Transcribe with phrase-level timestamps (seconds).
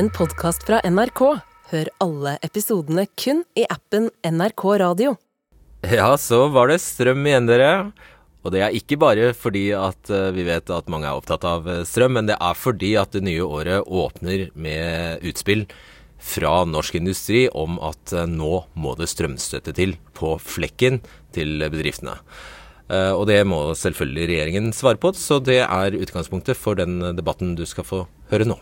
[0.00, 1.20] en podkast fra NRK.
[1.70, 5.10] Hør alle episodene kun i appen NRK Radio.
[5.84, 7.90] Ja, så var det strøm igjen, dere.
[8.40, 11.68] Og det er ikke bare fordi at eh, vi vet at mange er opptatt av
[11.68, 15.66] eh, strøm, men det er fordi at det nye året åpner med utspill
[16.16, 21.02] fra norsk industri om at eh, nå må det strømstøtte til på flekken
[21.36, 22.16] til bedriftene.
[22.90, 27.62] Og det må selvfølgelig regjeringen svare på, så det er utgangspunktet for den debatten du
[27.68, 28.58] skal få høre nå.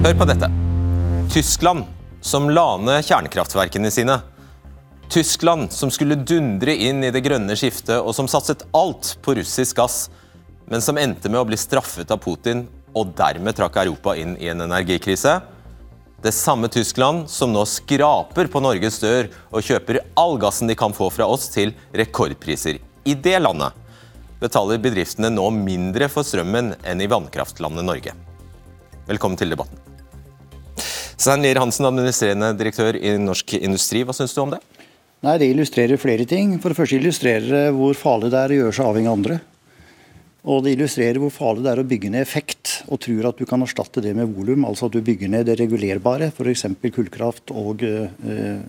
[0.00, 0.46] Hør på dette.
[1.28, 1.84] Tyskland
[2.24, 4.14] som la ned kjernekraftverkene sine.
[5.12, 9.76] Tyskland som skulle dundre inn i det grønne skiftet, og som satset alt på russisk
[9.76, 10.06] gass,
[10.72, 12.62] men som endte med å bli straffet av Putin
[12.96, 15.36] og dermed trakk Europa inn i en energikrise.
[16.24, 20.96] Det samme Tyskland som nå skraper på Norges dør og kjøper all gassen de kan
[20.96, 22.80] få fra oss til rekordpriser.
[23.04, 23.76] I det landet
[24.40, 28.16] betaler bedriftene nå mindre for strømmen enn i vannkraftlandet Norge.
[29.10, 29.89] Velkommen til debatten.
[31.20, 34.58] Svein Lier Hansen, administrerende direktør i Norsk Industri, hva syns du om det?
[35.20, 36.54] Nei, Det illustrerer flere ting.
[36.62, 39.36] For det første illustrerer det hvor farlig det er å gjøre seg avhengig av andre.
[40.48, 43.44] Og det illustrerer hvor farlig det er å bygge ned effekt og tror at du
[43.44, 44.64] kan erstatte det med volum.
[44.64, 46.64] Altså at du bygger ned det regulerbare, f.eks.
[46.88, 48.62] kullkraft og eh,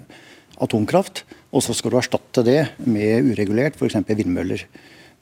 [0.59, 1.23] atomkraft.
[1.55, 3.95] Og så skal du erstatte det med uregulert, f.eks.
[4.11, 4.65] vindmøller.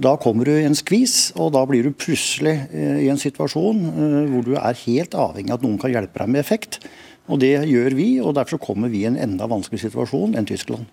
[0.02, 3.86] Da kommer du i en skvis, og da blir du plutselig eh, i en situasjon
[3.92, 6.80] eh, hvor du er helt avhengig av at noen kan hjelpe deg med effekt.
[7.30, 10.90] Og Det gjør vi, og derfor kommer vi i en enda vanskeligere situasjon enn Tyskland.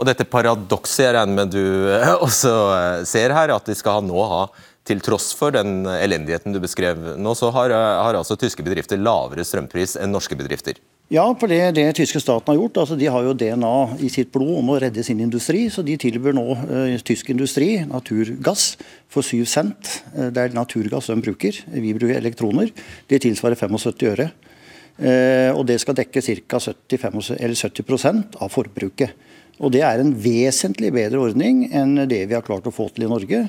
[0.00, 4.04] Og dette paradokset jeg regner med du eh, også eh, ser her, at de skal
[4.06, 4.46] nå ha
[4.88, 8.98] til tross for den elendigheten du beskrev nå, så har, eh, har altså tyske bedrifter
[8.98, 10.80] lavere strømpris enn norske bedrifter.
[11.12, 14.30] Ja, for det, det tyske staten har gjort, altså de har jo DNA i sitt
[14.32, 15.66] blod om å redde sin industri.
[15.70, 18.72] Så de tilbyr nå eh, tysk industri naturgass
[19.12, 19.98] for 7 cent.
[20.14, 21.58] Det er naturgass de bruker.
[21.68, 22.72] Vi bruker elektroner.
[23.12, 24.32] Det tilsvarer 75 øre.
[24.98, 26.60] Eh, og det skal dekke ca.
[26.60, 29.16] 70, 70% av forbruket.
[29.62, 33.06] Og Det er en vesentlig bedre ordning enn det vi har klart å få til
[33.06, 33.48] i Norge.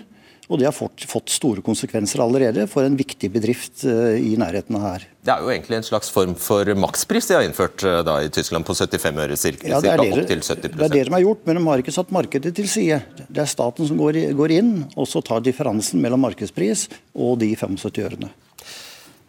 [0.51, 4.75] Og det har fått, fått store konsekvenser allerede for en viktig bedrift uh, i nærheten
[4.75, 5.05] av her.
[5.23, 8.29] Det er jo egentlig en slags form for makspris de har innført uh, da, i
[8.33, 11.15] Tyskland, på 75 øre cirka, ja, det er opp til 70% Det er det de
[11.15, 12.99] har gjort, men de har ikke satt markedet til side.
[13.23, 17.53] Det er staten som går, går inn og så tar differansen mellom markedspris og de
[17.55, 18.33] 75 ørene.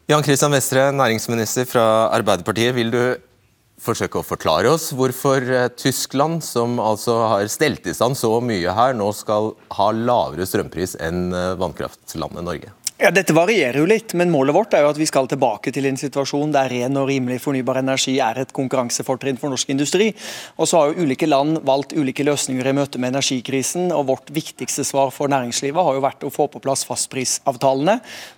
[0.04, 1.82] Jan Christian Vestre, næringsminister fra
[2.12, 2.74] Arbeiderpartiet.
[2.76, 2.98] Vil du
[3.80, 8.74] forsøke å forklare oss hvorfor eh, Tyskland, som altså har stelt i stand så mye
[8.76, 12.74] her, nå skal ha lavere strømpris enn eh, vannkraftlandet Norge?
[12.94, 15.88] Ja, Dette varierer jo litt, men målet vårt er jo at vi skal tilbake til
[15.88, 20.12] en situasjon der ren og rimelig fornybar energi er et konkurransefortrinn for norsk industri.
[20.62, 23.90] Og så har jo ulike land valgt ulike løsninger i møte med energikrisen.
[23.90, 27.96] og Vårt viktigste svar for næringslivet har jo vært å få på plass fastprisavtalene.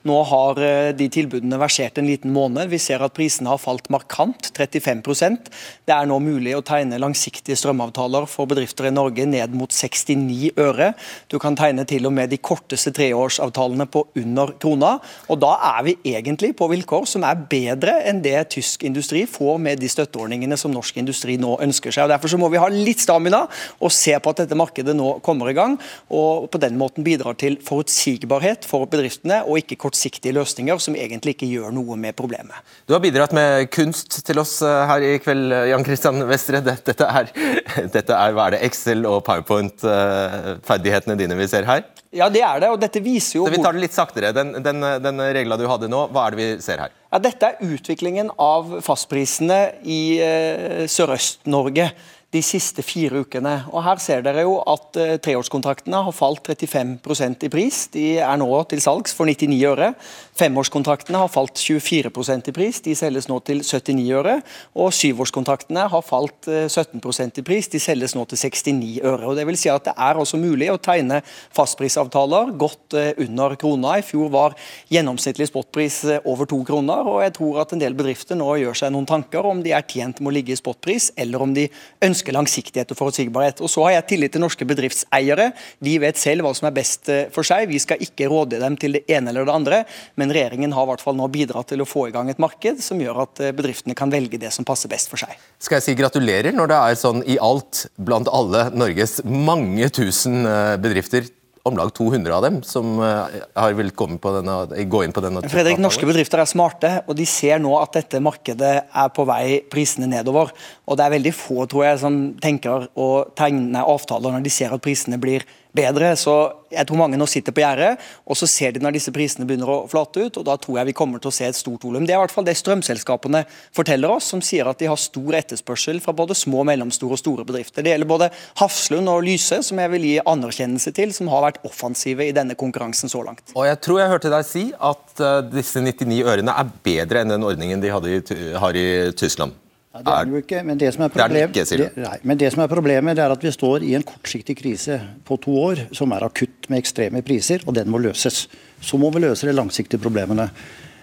[0.08, 2.72] Nå har eh, de tilbudene versert en liten måned.
[2.72, 5.52] Vi ser at prisene har falt markant, 35%
[5.84, 10.56] Det er nå mulig å tegne langsiktige strømavtaler for bedrifter i Norge ned mot 69
[10.56, 10.94] øre.
[11.28, 14.98] Du kan tegne til og med de korteste treårsavtalene på under under krona.
[15.28, 19.58] Og da er vi egentlig på vilkår som er bedre enn det tysk industri får
[19.58, 22.06] med de støtteordningene som norsk industri nå ønsker seg.
[22.06, 23.46] Og Derfor så må vi ha litt stamina
[23.80, 25.76] og se på at dette markedet nå kommer i gang.
[26.10, 31.36] Og på den måten bidrar til forutsigbarhet for bedriftene, og ikke kortsiktige løsninger som egentlig
[31.36, 32.56] ikke gjør noe med problemet.
[32.86, 36.62] Du har bidratt med kunst til oss eh, her i kveld, Jan Christian Vestre.
[36.64, 37.30] Dette er,
[37.96, 41.84] dette er hva er det, Excel og PowerPoint-ferdighetene dine vi ser her?
[42.14, 44.32] Ja, det er det, og dette viser jo Så Vi tar det litt saktere.
[44.36, 46.94] Den, den, den regla du hadde nå, hva er det vi ser her?
[47.10, 51.90] Ja, Dette er utviklingen av fastprisene i eh, Sørøst-Norge
[52.36, 53.54] de siste fire ukene.
[53.72, 57.82] Og Her ser dere jo at eh, treårskontraktene har falt 35% i pris.
[57.94, 59.92] De er nå til salgs for 99 øre.
[60.36, 62.80] Femårskontraktene har falt 24% i pris.
[62.84, 64.36] De selges nå til 79 øre.
[64.76, 67.70] Og syvårskontraktene har falt eh, 17% i pris.
[67.72, 69.30] De selges nå til 69 øre.
[69.30, 71.22] Og Det vil si at det er også mulig å tegne
[71.56, 73.96] fastprisavtaler godt eh, under krona.
[74.00, 74.58] I fjor var
[74.92, 77.06] gjennomsnittlig spotpris over to kroner.
[77.06, 79.86] og jeg tror at en del bedrifter nå gjør seg noen tanker om de er
[79.88, 81.66] tjent med å ligge i spotpris, eller om de
[82.04, 83.60] ønsker ønsker langsiktighet og forutsigbarhet.
[83.60, 85.52] Og Så har jeg tillit til norske bedriftseiere.
[85.80, 87.68] De vet selv hva som er best eh, for seg.
[87.68, 89.84] Vi skal ikke råde dem til det ene eller det andre,
[90.16, 92.80] men regjeringen har i hvert fall nå bidratt til å få i gang et marked
[92.82, 95.30] som gjør at eh, bedriftene kan velge det som passer best for seg.
[95.58, 100.44] Skal jeg si gratulerer når det er sånn i alt blant alle Norges mange tusen
[100.46, 101.28] eh, bedrifter
[101.66, 106.06] om lag 200 av dem som eh, har villet gå inn på denne Fredrik, Norske
[106.08, 110.52] bedrifter er smarte, og de ser nå at dette markedet er på vei prisene nedover.
[110.86, 113.08] Og Det er veldig få tror jeg, som tenker å
[113.38, 116.12] tegne avtaler når de ser at prisene blir bedre.
[116.18, 116.34] Så
[116.72, 117.92] jeg tror mange nå sitter på gjerdet,
[118.26, 120.38] og så ser de når disse prisene begynner å flate ut.
[120.40, 122.06] og Da tror jeg vi kommer til å se et stort volum.
[122.06, 123.44] Det er i hvert fall det strømselskapene
[123.76, 127.46] forteller oss, som sier at de har stor etterspørsel fra både små, mellomstore og store
[127.48, 127.84] bedrifter.
[127.86, 128.30] Det gjelder både
[128.60, 132.58] Hafslund og Lyse, som jeg vil gi anerkjennelse til, som har vært offensive i denne
[132.58, 133.54] konkurransen så langt.
[133.54, 137.36] Og jeg tror jeg hørte deg si at uh, disse 99 ørene er bedre enn
[137.36, 138.18] den ordningen de i,
[138.56, 139.54] har i Tyskland.
[139.96, 142.50] Ja, det er det jo ikke, men det, som er problem, det, nei, men det
[142.52, 145.86] som er problemet, det er at vi står i en kortsiktig krise på to år,
[145.96, 148.44] som er akutt med ekstreme priser, og den må løses.
[148.84, 150.50] Så må vi løse de langsiktige problemene.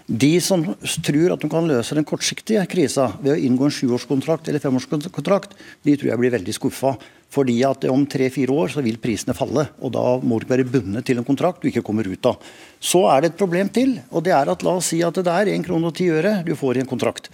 [0.05, 4.49] De som tror at de kan løse den kortsiktige krisa ved å inngå en sjuårskontrakt
[4.51, 5.55] eller femårskontrakt,
[5.87, 6.93] de tror jeg blir veldig skuffa.
[7.33, 10.67] Fordi at om tre-fire år så vil prisene falle, og da må du ikke være
[10.69, 12.51] bundet til en kontrakt du ikke kommer ut av.
[12.77, 15.33] Så er det et problem til, og det er at la oss si at det
[15.33, 17.31] er 1 krone og 10 øre du får i en kontrakt.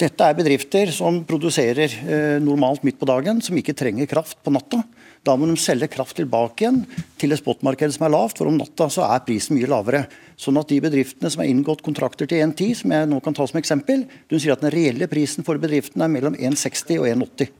[0.00, 4.52] Dette er bedrifter som produserer eh, normalt midt på dagen, som ikke trenger kraft på
[4.54, 4.80] natta.
[5.26, 6.78] Da må de selge kraft tilbake igjen
[7.20, 10.06] til et spotmarked som er lavt, for om natta så er prisen mye lavere.
[10.40, 13.44] Sånn at de bedriftene som har inngått kontrakter til 1,10, som jeg nå kan ta
[13.50, 17.52] som eksempel, du sier at den reelle prisen for bedriften er mellom 1,60 og 1,80.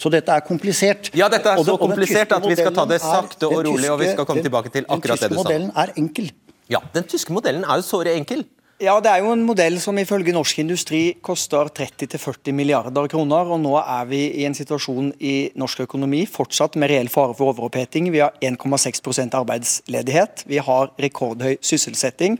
[0.00, 1.12] Så dette er komplisert.
[1.14, 4.08] Ja, dette er så komplisert at vi skal ta det sakte og rolig, og vi
[4.14, 5.44] skal komme tilbake til akkurat det du sa.
[5.44, 6.32] Den tyske modellen er enkel.
[6.72, 8.46] Ja, den tyske modellen er jo såre enkel.
[8.82, 13.46] Ja, Det er jo en modell som ifølge norsk industri koster 30-40 milliarder kroner.
[13.46, 17.52] og Nå er vi i en situasjon i norsk økonomi fortsatt med reell fare for
[17.52, 18.10] overoppheting.
[18.10, 20.42] Vi har 1,6% arbeidsledighet.
[20.48, 22.36] Vi har rekordhøy sysselsetting.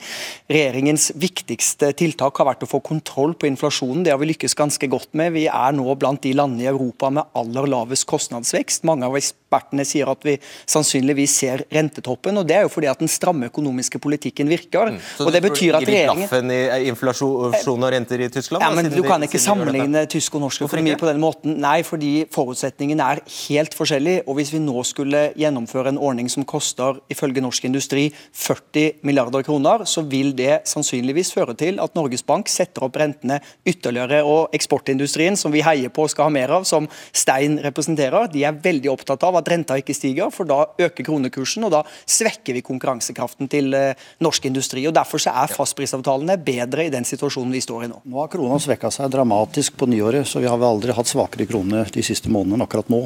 [0.50, 4.02] Regjeringens viktigste tiltak har vært å få kontroll på inflasjonen.
[4.02, 5.36] Det har vi lykkes ganske godt med.
[5.38, 8.82] Vi er nå blant de landene i Europa med aller lavest kostnadsvekst.
[8.82, 9.14] Mange av
[9.54, 10.36] ekspertene sier at vi
[10.66, 12.36] sannsynligvis ser rentetoppen.
[12.38, 14.92] og Det er jo fordi at den stramme økonomiske politikken virker.
[14.94, 15.00] Mm.
[15.26, 18.62] og det betyr at regjeringen straffen i eh, inflasjon og renter i Tyskland?
[18.62, 21.58] Ja, men Du kan ikke sammenligne tysk og norsk økonomi på den måten.
[21.60, 24.22] Nei, fordi forutsetningen er helt forskjellig.
[24.26, 29.44] Og hvis vi nå skulle gjennomføre en ordning som koster ifølge norsk industri 40 milliarder
[29.46, 34.22] kroner, så vil det sannsynligvis føre til at Norges Bank setter opp rentene ytterligere.
[34.24, 38.44] Og eksportindustrien, som vi heier på og skal ha mer av, som Stein representerer, de
[38.44, 42.56] er veldig opptatt av at renta ikke stiger, for da øker kronekursen, og da svekker
[42.56, 44.86] vi konkurransekraften til eh, norsk industri.
[44.88, 48.00] og Derfor så er fastprisavtalene bedre i den situasjonen vi står i nå.
[48.04, 51.48] Nå har krona svekka seg dramatisk på nyåret, så vi har vel aldri hatt svakere
[51.50, 53.02] krone de siste månedene enn akkurat nå.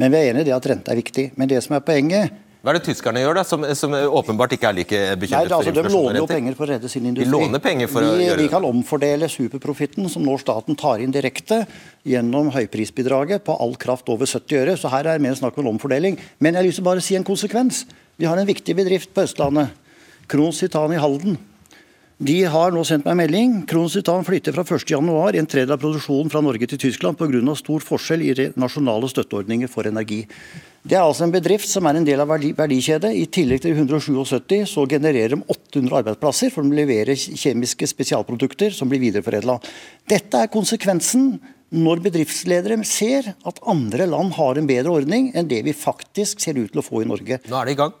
[0.00, 1.30] Men vi er enig i det at rente er viktig.
[1.36, 4.68] Men det som er poenget hva er det tyskerne gjør, da, som, som åpenbart ikke
[4.68, 7.08] er like bekymret Nei, altså, for inflasjon De låner jo penger for å redde sin
[7.10, 7.26] industri.
[7.26, 8.44] De låner penger for de, å gjøre det.
[8.46, 11.64] Vi kan omfordele superprofitten som nå staten tar inn direkte
[12.06, 14.76] gjennom høyprisbidraget på all kraft over 70 øre.
[14.78, 16.20] Så her er det mer snakk om omfordeling.
[16.38, 17.82] Men jeg vil bare si en konsekvens.
[18.14, 19.74] Vi har en viktig bedrift på Østlandet.
[20.30, 21.40] Kronos Titan i Halden.
[22.18, 23.54] De har nå sendt meg en melding.
[23.68, 27.54] Kronos Titan flytter fra 1.1 en tredjedel av produksjonen fra Norge til Tyskland pga.
[27.56, 30.26] stor forskjell i nasjonale støtteordninger for energi.
[30.82, 33.14] Det er altså en bedrift som er en del av verdi, verdikjedet.
[33.14, 38.90] I tillegg til 177 så genererer de 800 arbeidsplasser, for de leverer kjemiske spesialprodukter som
[38.90, 39.60] blir videreforedla.
[40.10, 41.36] Dette er konsekvensen
[41.72, 46.60] når bedriftsledere ser at andre land har en bedre ordning enn det vi faktisk ser
[46.60, 47.40] ut til å få i Norge.
[47.48, 47.94] Nå er det i gang.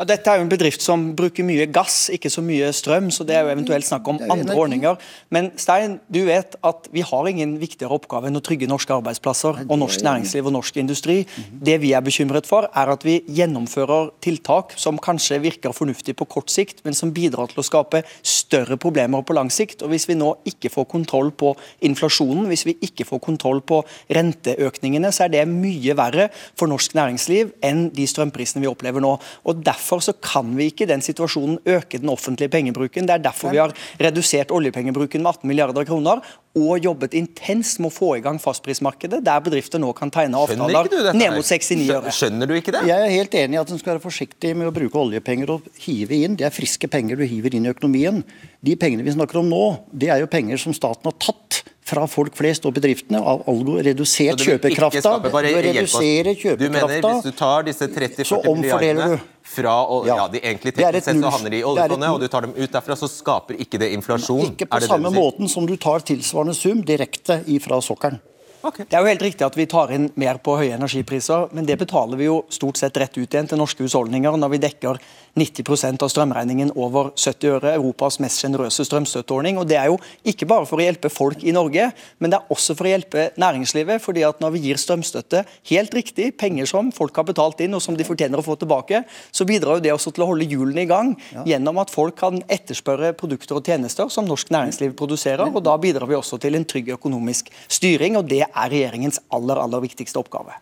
[0.00, 3.10] Ja, dette er jo en bedrift som bruker mye gass, ikke så mye strøm.
[3.12, 4.96] så det er jo eventuelt snakk om andre ordninger.
[5.28, 9.58] Men Stein, du vet at vi har ingen viktigere oppgave enn å trygge norske arbeidsplasser
[9.66, 11.26] og norsk næringsliv og norsk industri.
[11.52, 16.28] Det vi er bekymret for, er at vi gjennomfører tiltak som kanskje virker fornuftig på
[16.32, 19.84] kort sikt, men som bidrar til å skape større problemer på lang sikt.
[19.84, 21.52] Og Hvis vi nå ikke får kontroll på
[21.84, 26.96] inflasjonen, hvis vi ikke får kontroll på renteøkningene, så er det mye verre for norsk
[26.96, 29.18] næringsliv enn de strømprisene vi opplever nå.
[29.44, 33.08] Og Derfor Derfor så kan vi ikke i den situasjonen øke den offentlige pengebruken.
[33.08, 36.22] Det er derfor vi har redusert oljepengebruken med 18 milliarder kroner
[36.54, 41.14] og jobbet intenst med å få i gang fastprismarkedet, der bedrifter nå kan tegne avtaler
[41.14, 42.14] ned mot 69 øre.
[42.14, 42.84] Skjønner du ikke det?
[42.86, 45.66] Jeg er helt enig i at en skal være forsiktig med å bruke oljepenger og
[45.82, 46.38] hive inn.
[46.38, 48.22] Det er friske penger du hiver inn i økonomien.
[48.62, 52.06] De pengene vi snakker om nå, det er jo penger som staten har tatt fra
[52.10, 53.20] folk flest og bedriftene.
[53.20, 55.16] av Algo redusert kjøpekrafta.
[55.20, 56.62] Du reduserer kjøpekrafta.
[56.62, 59.20] Du mener hvis du tar disse 30-40 milliardene
[59.50, 60.28] fra og, ja.
[60.30, 62.96] de egentlig teknisk sett så havner de i oljefondet, og du tar dem ut derfra,
[62.98, 64.52] så skaper ikke det inflasjon?
[64.52, 68.20] Ikke på samme måten som du tar tilsvarende sum direkte ifra sokkelen.
[68.62, 68.84] Okay.
[68.84, 71.78] Det er jo helt riktig at vi tar inn mer på høye energipriser, men det
[71.80, 75.00] betaler vi jo stort sett rett ut igjen til norske husholdninger når vi dekker
[75.38, 79.60] 90% av strømregningen over 70 øre, Europas mest sjenerøse strømstøtteordning.
[79.60, 82.52] Og Det er jo ikke bare for å hjelpe folk i Norge, men det er
[82.52, 84.00] også for å hjelpe næringslivet.
[84.00, 87.82] fordi at Når vi gir strømstøtte, helt riktig, penger som folk har betalt inn og
[87.82, 90.82] som de fortjener å få tilbake, så bidrar jo det også til å holde hjulene
[90.82, 91.44] i gang ja.
[91.44, 95.46] gjennom at folk kan etterspørre produkter og tjenester som norsk næringsliv produserer.
[95.46, 99.60] og Da bidrar vi også til en trygg økonomisk styring, og det er regjeringens aller,
[99.62, 100.54] aller viktigste oppgave.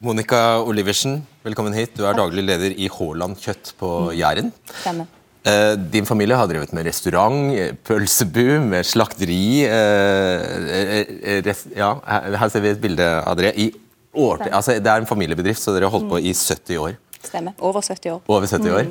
[0.00, 1.92] Monica Oliversen, velkommen hit.
[1.98, 4.48] Du er daglig leder i Haaland kjøtt på Jæren.
[4.80, 5.06] Stemmer.
[5.44, 12.60] Eh, Din familie har drevet med restaurant, eh, pølsebu, med slakteri eh, Ja, her ser
[12.64, 13.52] vi et bilde av dere.
[13.56, 13.70] I
[14.16, 16.96] år, altså, det er en familiebedrift, så dere har holdt på i 70 år.
[17.22, 17.52] Stemmer.
[17.60, 18.20] Over 70 år.
[18.28, 18.90] Over 70 år.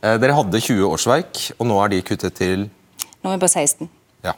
[0.00, 2.68] Eh, Dere hadde 20 årsverk, og nå er de kuttet til
[3.20, 3.88] Nå er vi på 16.
[4.24, 4.32] Ja.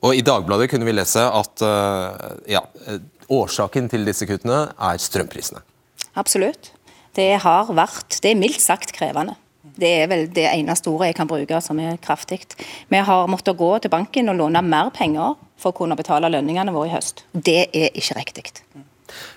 [0.00, 5.00] Og I Dagbladet kunne vi lese at eh, ja, eh, årsaken til disse kuttene er
[5.02, 5.60] strømprisene.
[6.20, 6.72] Absolutt.
[7.14, 9.36] Det har vært Det er mildt sagt krevende.
[9.80, 12.40] Det er vel det eneste ordet jeg kan bruke som er kraftig.
[12.88, 16.72] Vi har måttet gå til banken og låne mer penger for å kunne betale lønningene
[16.74, 17.24] våre i høst.
[17.32, 18.46] Det er ikke riktig.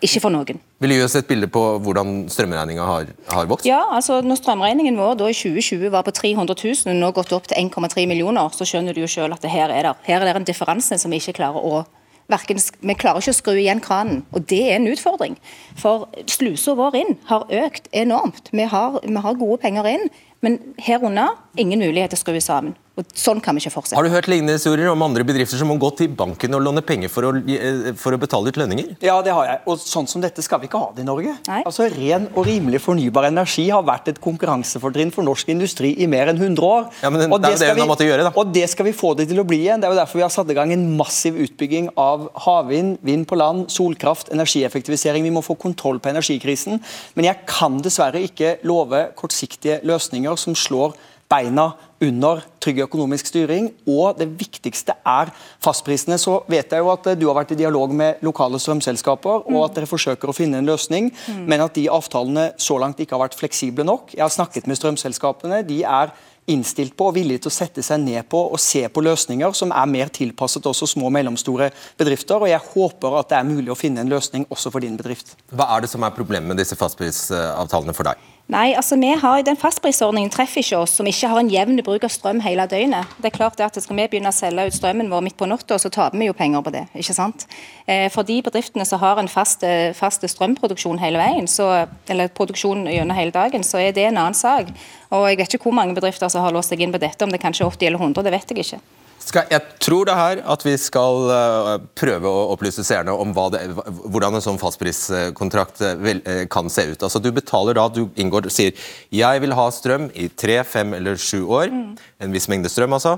[0.04, 0.60] Ikke for noen.
[0.84, 3.68] Vil du gi oss et bilde på hvordan strømregninga har, har vokst?
[3.70, 7.50] Ja, altså Når strømregningen vår da i 2020 var på 300 000, nå gått opp
[7.50, 10.00] til 1,3 millioner, så skjønner du jo selv at det her er der.
[10.08, 11.84] Her er det en differanse som vi ikke klarer å
[12.32, 15.36] hverken, Vi klarer ikke å skru igjen kranen, og det er en utfordring.
[15.80, 18.50] For slusa vår inn har økt enormt.
[18.52, 20.08] Vi har, vi har gode penger inn,
[20.42, 22.78] men herunder ingen mulighet til å skru sammen.
[22.94, 23.98] Og Sånn kan vi ikke fortsette.
[23.98, 26.84] Har du hørt lignende historier om andre bedrifter som må gå til banken og låne
[26.86, 28.98] penger for å, eh, for å betale ut lønninger?
[29.02, 29.62] Ja, det har jeg.
[29.66, 31.34] Og sånn som dette skal vi ikke ha det i Norge.
[31.48, 31.64] Nei.
[31.66, 36.28] Altså, Ren og rimelig fornybar energi har vært et konkurransefortrinn for norsk industri i mer
[36.28, 36.92] enn 100 år.
[37.02, 38.32] Ja, men det- Og det er jo det vi, gjøre, da.
[38.36, 39.82] Og det skal vi få det til å bli igjen.
[39.82, 43.26] Det er jo derfor vi har satt i gang en massiv utbygging av havvind, vind
[43.26, 45.24] på land, solkraft, energieffektivisering.
[45.24, 46.80] Vi må få kontroll på energikrisen.
[47.16, 50.94] Men jeg kan dessverre ikke love kortsiktige løsninger som slår
[51.34, 51.72] beina
[52.04, 53.70] under trygg økonomisk styring.
[53.90, 55.32] Og det viktigste er
[55.64, 56.20] fastprisene.
[56.22, 59.62] Så vet jeg jo at eh, du har vært i dialog med lokale strømselskaper, og
[59.66, 61.12] at dere forsøker å finne en løsning,
[61.48, 64.14] men at de avtalene så langt ikke har vært fleksible nok.
[64.16, 65.64] Jeg har snakket med strømselskapene.
[65.68, 66.14] de er
[66.52, 69.72] innstilt på og villige til å sette seg ned på og se på løsninger som
[69.72, 72.36] er mer tilpasset også små og mellomstore bedrifter.
[72.36, 75.38] og Jeg håper at det er mulig å finne en løsning også for din bedrift.
[75.56, 78.33] Hva er det som er problemet med disse fastprisavtalene for deg?
[78.52, 82.04] Nei, altså vi har, Den fastprisordningen treffer ikke oss som ikke har en jevn bruk
[82.04, 83.08] av strøm hele døgnet.
[83.18, 85.48] Det er klart det at Skal vi begynne å selge ut strømmen vår midt på
[85.48, 86.84] natta, så taper vi jo penger på det.
[86.94, 87.48] ikke sant?
[87.88, 89.64] Eh, for de bedriftene som har en fast,
[89.96, 94.36] fast strømproduksjon hele veien, så, eller produksjon gjennom hele dagen, så er det en annen
[94.36, 94.76] sak.
[95.12, 97.32] Og Jeg vet ikke hvor mange bedrifter som har låst seg inn på dette, om
[97.32, 99.03] det er kanskje 80 eller 100, det vet jeg ikke.
[99.24, 103.62] Skal, jeg tror det her at vi skal eh, prøve å opplyse seerne om det,
[104.04, 107.06] hvordan en sånn fastpriskontrakt eh, eh, kan se ut.
[107.06, 108.76] Altså Du betaler da, du inngår sier
[109.14, 111.72] jeg vil ha strøm i tre, fem eller sju år.
[112.20, 113.18] En viss mengde strøm, altså.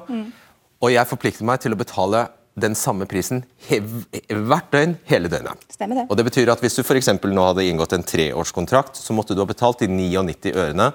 [0.84, 5.66] Og jeg forplikter meg til å betale den samme prisen hvert døgn hele døgnet.
[5.74, 6.06] Stemmer det.
[6.08, 9.42] Og det betyr at Hvis du for nå hadde inngått en treårskontrakt, så måtte du
[9.42, 10.92] ha betalt de 99 ørene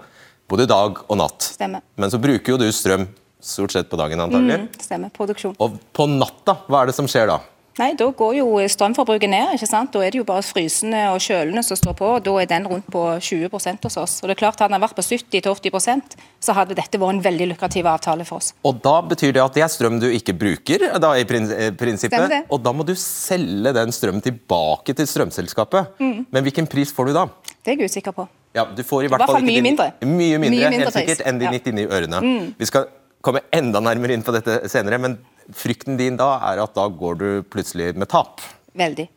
[0.50, 1.50] både dag og natt.
[1.59, 1.83] Stemmer.
[1.97, 3.07] Men så bruker jo du strøm
[3.41, 4.69] stort sett på dagen, antagelig.
[4.81, 5.11] Stemmer.
[5.15, 5.57] Produksjon.
[5.59, 7.41] Og på natta, hva er det som skjer da?
[7.81, 9.55] Nei, Da går jo strømforbruket ned.
[9.55, 9.93] ikke sant?
[9.93, 12.09] Da er det jo bare frysene og kjølene som står på.
[12.17, 14.19] og Da er den rundt på 20% hos oss.
[14.23, 17.47] Og det er klart Hadde den vært på 70-80% så hadde dette vært en veldig
[17.55, 18.53] lukrativ avtale for oss.
[18.65, 22.45] Og da betyr det at det er strøm du ikke bruker, da i eh, prinsippet.
[22.51, 25.95] Og da må du selge den strømmen tilbake til strømselskapet.
[26.01, 26.27] Mm.
[26.31, 27.27] Men hvilken pris får du da?
[27.65, 28.29] Det er jeg usikker på.
[28.53, 29.93] Ja, du får i hvert fall mye de- mindre.
[30.03, 31.07] Mye mindre, Mye mindre helt pris.
[31.07, 32.21] sikkert, enn de Ja.
[32.21, 32.55] Mm.
[32.59, 32.89] Vi skal
[33.23, 35.19] komme enda nærmere inn på dette senere, men
[35.57, 38.41] frykten din da er at da går du plutselig med tap.
[38.79, 39.09] Veldig.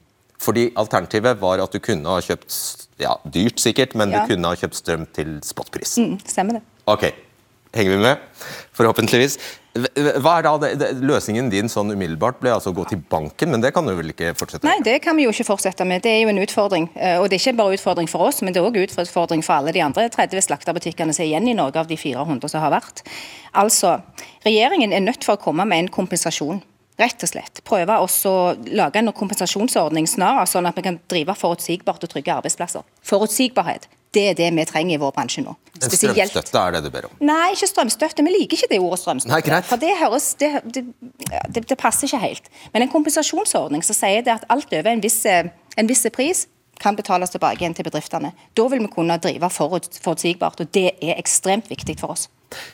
[0.44, 4.26] Fordi alternativet var at du kunne ha kjøpt, ja, dyrt sikkert, men Ja.
[4.26, 5.98] du kunne ha kjøpt strøm til spotpris.
[5.98, 6.64] Mm, stemmer det.
[6.88, 7.06] Ok,
[7.74, 8.18] henger vi med?
[8.74, 9.38] Forhåpentligvis.
[9.74, 13.50] Hva er da det, det, Løsningen din sånn umiddelbart ble altså å gå til banken,
[13.50, 14.70] men det kan du vel ikke fortsette med?
[14.70, 16.04] Nei, det kan vi jo ikke fortsette med.
[16.06, 16.86] Det er jo en utfordring.
[16.94, 19.58] Eh, Og det er ikke bare utfordring for oss, men det er òg utfordring for
[19.58, 22.76] alle de andre 30 slakterbutikkene som er igjen i Norge av de 400 som har
[22.76, 23.02] vært.
[23.58, 23.96] Altså,
[24.46, 26.62] regjeringen er nødt for å komme med en kompensasjon.
[27.00, 27.64] Rett og slett.
[27.66, 28.38] Prøve å
[28.70, 32.86] lage en kompensasjonsordning snarere, sånn at vi kan drive forutsigbart og trygge arbeidsplasser.
[33.10, 33.88] Forutsigbarhet.
[34.14, 35.56] Det er det vi trenger i vår bransje nå.
[35.80, 37.16] En strømstøtte er det du ber om.
[37.26, 38.22] Nei, ikke strømstøtte.
[38.22, 39.34] Vi liker ikke det ordet strømstøtte.
[39.34, 39.66] Nei, greit.
[39.66, 40.84] For det høres det, det,
[41.50, 42.52] det, det passer ikke helt.
[42.76, 46.46] Men en kompensasjonsordning som sier det at alt over en viss, en viss pris
[46.84, 48.34] kan betales tilbake igjen til bedriftene.
[48.54, 52.28] Da vil vi kunne drive forut, forutsigbart, og det er ekstremt viktig for oss.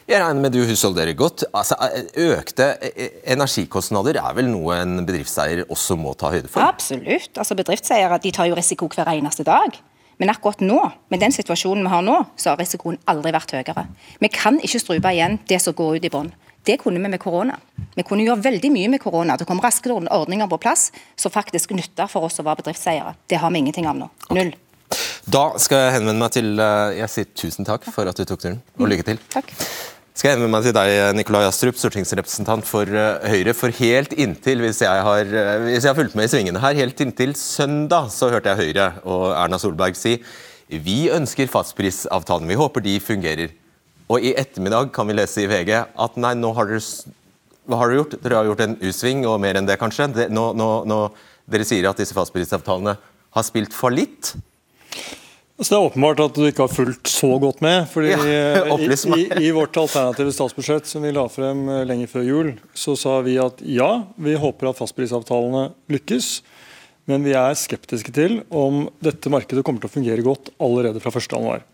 [0.09, 1.45] Jeg regner med du husholderer godt.
[1.53, 1.77] Altså,
[2.19, 6.63] økte eh, energikostnader er vel noe en bedriftseier også må ta høyde for?
[6.65, 7.31] Absolutt.
[7.37, 9.77] Altså Bedriftseiere tar jo risiko hver eneste dag.
[10.19, 13.85] Men akkurat nå, med den situasjonen vi har nå, så har risikoen aldri vært høyere.
[14.19, 16.33] Vi kan ikke strupe igjen det som går ut i bånn.
[16.67, 17.55] Det kunne vi med korona.
[17.95, 19.37] Vi kunne gjøre veldig mye med korona.
[19.39, 23.15] Det kom raske ordninger på plass som faktisk nytter for oss å være bedriftseiere.
[23.31, 24.09] Det har vi ingenting av nå.
[24.35, 24.51] Null.
[25.29, 28.41] Da skal jeg henvende meg til eh, Jeg sier tusen takk for at du tok
[28.41, 29.21] turen, og lykke til.
[29.29, 29.53] Takk.
[30.13, 33.53] skal jeg henvende meg til deg, Nikolai Astrup, stortingsrepresentant for uh, Høyre.
[33.57, 35.31] For helt inntil, hvis jeg, har,
[35.67, 38.91] hvis jeg har fulgt med i svingene her, helt inntil søndag så hørte jeg Høyre
[39.05, 40.17] og Erna Solberg si
[40.69, 42.49] vi ønsker fastprisavtalen.
[42.49, 43.55] Vi håper de fungerer.
[44.09, 46.81] Og i ettermiddag kan vi lese i VG at nei, nå har dere
[47.69, 48.13] hva har dere gjort?
[48.23, 50.07] Dere har gjort en U-sving og mer enn det, kanskje.
[50.33, 50.99] Nå, nå, nå,
[51.53, 52.95] dere sier at disse fastprisavtalene
[53.35, 54.31] har spilt fallitt.
[55.59, 57.83] Så Det er åpenbart at du ikke har fulgt så godt med.
[57.91, 62.23] fordi ja, i, i, i, vårt alternative statsbudsjett som vi la frem eh, lenge før
[62.23, 66.29] jul, så sa vi at ja, vi håper at fastprisavtalene lykkes.
[67.11, 71.11] Men vi er skeptiske til om dette markedet kommer til å fungere godt allerede fra
[71.11, 71.67] 1.1.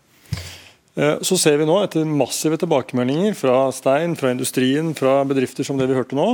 [0.96, 5.78] Eh, så ser vi nå, etter massive tilbakemeldinger fra Stein, fra industrien, fra bedrifter som
[5.78, 6.32] det vi hørte nå,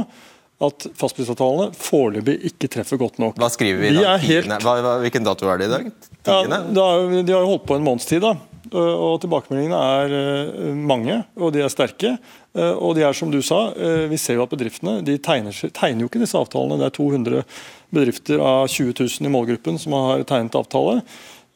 [0.62, 3.38] at fastprisavtalene foreløpig ikke treffer godt nok.
[3.40, 4.16] Hva skriver vi da?
[4.23, 4.52] Helt...
[4.62, 5.90] Hva, hva, hvilken dato er det i dag?
[6.28, 8.23] Ja, er, de har jo holdt på en måneds tid.
[8.23, 8.37] da.
[8.73, 12.14] Og Tilbakemeldingene er eh, mange, og de er sterke.
[12.56, 15.56] Eh, og de er som du sa, eh, vi ser jo at bedriftene de tegner,
[15.76, 16.78] tegner jo ikke disse avtalene.
[16.80, 17.42] Det er 200
[17.92, 21.02] bedrifter av 20 000 i målgruppen som har tegnet avtale.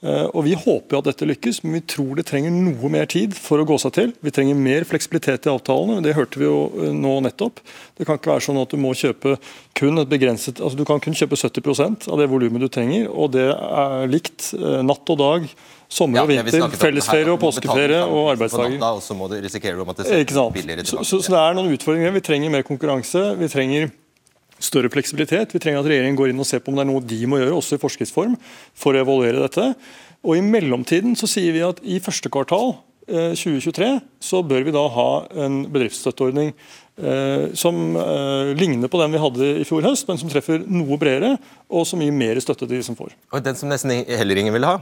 [0.05, 3.33] Eh, og Vi håper at dette lykkes, men vi tror det trenger noe mer tid
[3.37, 4.13] for å gå seg til.
[4.21, 7.63] Vi trenger mer fleksibilitet i avtalene, det hørte vi jo eh, nå nettopp.
[7.97, 9.39] Det kan ikke være sånn at du må kjøpe
[9.77, 13.33] kun et begrenset, altså du kan kun kjøpe 70% av det volumet du trenger, og
[13.39, 15.51] det er likt eh, natt og dag.
[15.87, 18.81] Sommer og vinter, ja, fellesferie og påskeferie og arbeidsdager.
[18.83, 21.07] Og så må du risikere at det ser billigere tilbake.
[21.07, 22.11] Så, så, så det er noen utfordringer.
[22.17, 23.23] Vi trenger mer konkurranse.
[23.39, 23.93] Vi trenger
[24.63, 25.55] større fleksibilitet.
[25.55, 27.41] Vi trenger at regjeringen går inn og ser på om det er noe de må
[27.41, 28.37] gjøre, også i forskriftsform,
[28.77, 29.71] for å evaluere dette.
[30.27, 32.75] Og I mellomtiden så sier vi at i første kvartal
[33.07, 35.11] 2023 eh, så bør vi da ha
[35.45, 40.33] en bedriftsstøtteordning eh, som eh, ligner på den vi hadde i fjor høst, men som
[40.33, 41.37] treffer noe bredere,
[41.71, 43.15] og som gir mer støtte til de som får.
[43.31, 44.81] Og Den som nesten heller ingen vil ha?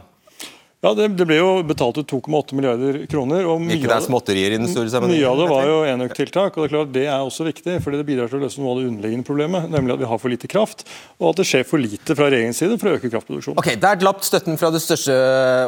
[0.85, 3.47] Ja, det, det, ble jo betalt ut 2,8 milliarder kroner.
[3.49, 5.23] og Ikke det er småtterier i den store sammenhengen?
[5.23, 6.59] Mye av det var jo enøktiltak.
[6.59, 8.75] og Det er klart det er også viktig, fordi det bidrar til å løse noe
[8.75, 10.85] av det underliggende problemet, nemlig at vi har for lite kraft,
[11.17, 13.63] og at det skjer for lite fra regjeringens side for å øke kraftproduksjonen.
[13.65, 15.17] Ok, Der glapp støtten fra det største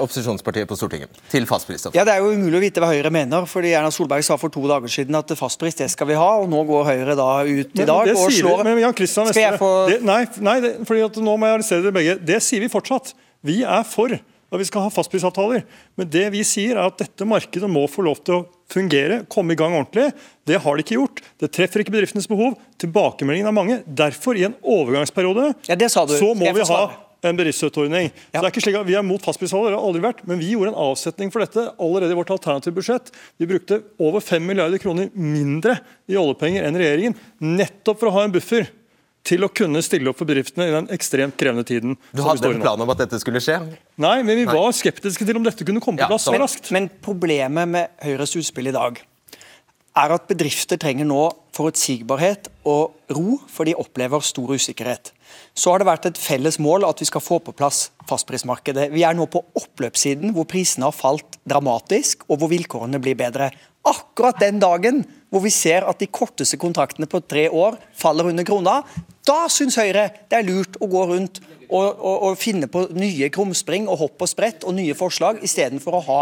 [0.05, 1.89] opposisjonspartiet på Stortinget til fastpris.
[1.97, 4.53] Ja, Det er jo umulig å vite hva Høyre mener, fordi Erna Solberg sa for
[4.53, 7.73] to dager siden at fastpris det skal vi ha, og nå går Høyre da ut
[7.73, 9.75] i dag og slår men Jan Kristian Vestre, få...
[10.05, 12.21] Nei, nei det, fordi at nå må jeg arrestere dere begge.
[12.21, 13.17] Det sier vi fortsatt.
[13.47, 14.13] Vi er for
[14.51, 15.65] da vi skal ha fastprisavtaler.
[15.99, 19.55] Men det vi sier er at dette markedet må få lov til å fungere, komme
[19.55, 20.11] i gang ordentlig.
[20.47, 21.25] Det har de ikke gjort.
[21.43, 22.55] Det treffer ikke bedriftenes behov.
[22.83, 23.81] Tilbakemeldingen er mange.
[23.87, 26.81] Derfor, i en overgangsperiode, ja, så må vi ha
[27.27, 28.11] en bedriftsstøtteordning.
[28.31, 28.39] Ja.
[28.39, 30.41] Så det er ikke slik at Vi er mot fastprisavtaler, det har aldri vært, men
[30.41, 33.11] vi gjorde en avsetning for dette allerede i vårt alternative budsjett.
[33.41, 38.27] Vi brukte over 5 milliarder kroner mindre i oljepenger enn regjeringen, nettopp for å ha
[38.27, 38.69] en buffer
[39.27, 41.99] til å kunne stille opp for bedriftene i den ekstremt krevende tiden.
[42.15, 43.59] Du hadde en plan om at dette skulle skje?
[44.03, 46.71] Nei, men vi var skeptiske til om dette kunne komme på plass så raskt.
[46.71, 49.03] Men, men problemet med Høyres utspill i dag
[49.97, 51.21] er at bedrifter trenger nå
[51.57, 55.13] forutsigbarhet og ro, for de opplever stor usikkerhet.
[55.57, 58.91] Så har det vært et felles mål at vi skal få på plass fastprismarkedet.
[58.93, 63.49] Vi er nå på oppløpssiden, hvor prisene har falt dramatisk, og hvor vilkårene blir bedre.
[63.87, 68.47] Akkurat den dagen hvor vi ser at de korteste kontraktene på tre år faller under
[68.47, 68.81] krona,
[69.27, 73.31] da syns Høyre det er lurt å gå rundt og, og, og finne på nye
[73.35, 76.21] krumspring og hopp og sprett og nye forslag, istedenfor å ha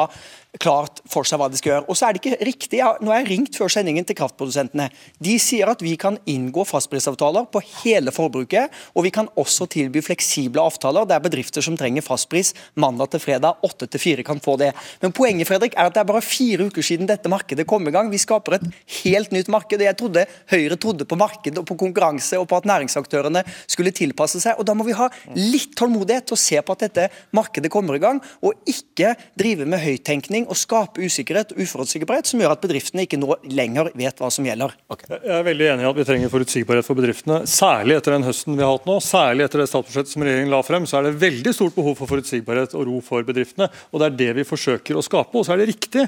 [0.63, 1.87] klart for seg hva de skal gjøre.
[1.91, 4.89] Og så er det ikke riktig, Nå har jeg ringt før sendingen til kraftprodusentene.
[5.23, 10.03] De sier at vi kan inngå fastprisavtaler på hele forbruket, og vi kan også tilby
[10.05, 14.57] fleksible avtaler der bedrifter som trenger fastpris mandag til fredag, åtte til fire kan få
[14.61, 14.71] det.
[15.03, 17.95] Men poenget Fredrik, er at det er bare fire uker siden dette markedet kom i
[17.95, 18.11] gang.
[18.13, 18.69] Vi skaper et
[19.03, 19.83] helt nytt marked.
[19.83, 24.41] Jeg trodde Høyre trodde på markedet og på konkurranse og på at næringsaktørene skulle tilpasse
[24.43, 24.59] seg.
[24.59, 27.99] og Da må vi ha litt tålmodighet til å se på at dette markedet kommer
[27.99, 32.63] i gang, og ikke drive med høyttenkning og skape usikkerhet og uforutsigbarhet som gjør at
[32.65, 34.75] bedriftene ikke nå lenger vet hva som gjelder.
[34.93, 35.17] Okay.
[35.17, 37.41] Jeg er veldig enig i at vi trenger forutsigbarhet for bedriftene.
[37.51, 40.63] Særlig etter den høsten vi har hatt nå, særlig etter det statsbudsjettet som regjeringen la
[40.67, 43.71] frem, så er det veldig stort behov for forutsigbarhet og ro for bedriftene.
[43.93, 45.37] og Det er det vi forsøker å skape.
[45.39, 46.07] Og så er det riktig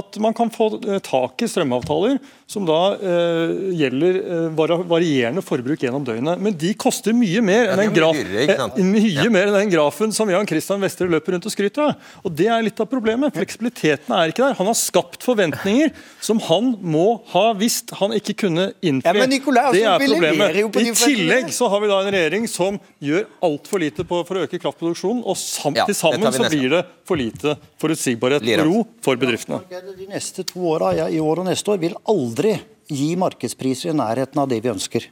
[0.00, 0.72] at man kan få
[1.06, 6.38] tak i strømavtaler som da eh, gjelder eh, varierende forbruk gjennom døgnet.
[6.38, 9.24] Men de koster mye mer enn den, graf eh, mye ja.
[9.34, 12.12] mer enn den grafen som Jan Christian Vestre løper rundt og skryter av.
[12.22, 13.34] Og Det er litt av problemet.
[13.34, 14.54] Fleksibiliteten er ikke der.
[14.60, 15.90] Han har skapt forventninger
[16.22, 19.24] som han må ha visst han ikke kunne innfri.
[19.24, 20.60] Ja, Nicolai, det er problemet.
[20.86, 24.46] I tillegg så har vi da en regjering som gjør altfor lite på, for å
[24.46, 28.86] øke kraftproduksjonen, og sam ja, til sammen så blir det for lite forutsigbarhet og ro
[29.02, 29.60] for bedriftene.
[29.66, 32.58] De neste to åra, ja, i år og neste år, vil aldri aldri
[32.92, 35.08] gi markedspriser i nærheten av det vi ønsker.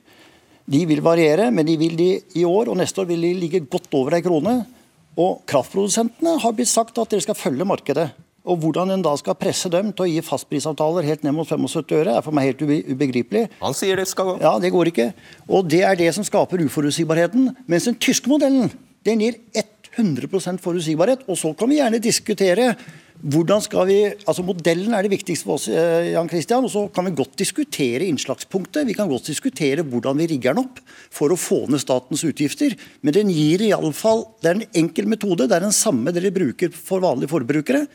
[0.65, 3.65] De vil variere, men de vil de i år og neste år vil de ligge
[3.69, 4.63] godt over ei krone.
[5.17, 8.09] Og kraftprodusentene har blitt sagt at dere skal følge markedet.
[8.45, 11.95] Og Hvordan en da skal presse dem til å gi fastprisavtaler helt ned mot 75
[11.97, 13.47] øre, er for meg helt ubegripelig.
[13.63, 14.35] Han sier det skal gå.
[14.43, 15.13] Ja, Det går ikke.
[15.49, 17.55] Og Det er det som skaper uforutsigbarheten.
[17.67, 18.71] Mens den tyske modellen
[19.05, 19.41] den gir
[19.97, 21.25] 100% forutsigbarhet.
[21.29, 22.75] Og så kan vi gjerne diskutere
[23.25, 26.83] hvordan skal vi, altså Modellen er det viktigste for oss, eh, Jan Christian, og så
[26.93, 28.85] kan vi godt diskutere innslagspunktet.
[28.85, 30.83] Vi kan godt diskutere hvordan vi rigger den opp
[31.15, 32.77] for å få ned statens utgifter.
[33.01, 35.49] Men den gir i alle fall, det er en enkel metode.
[35.49, 37.87] Det er den samme dere bruker for vanlige forbrukere.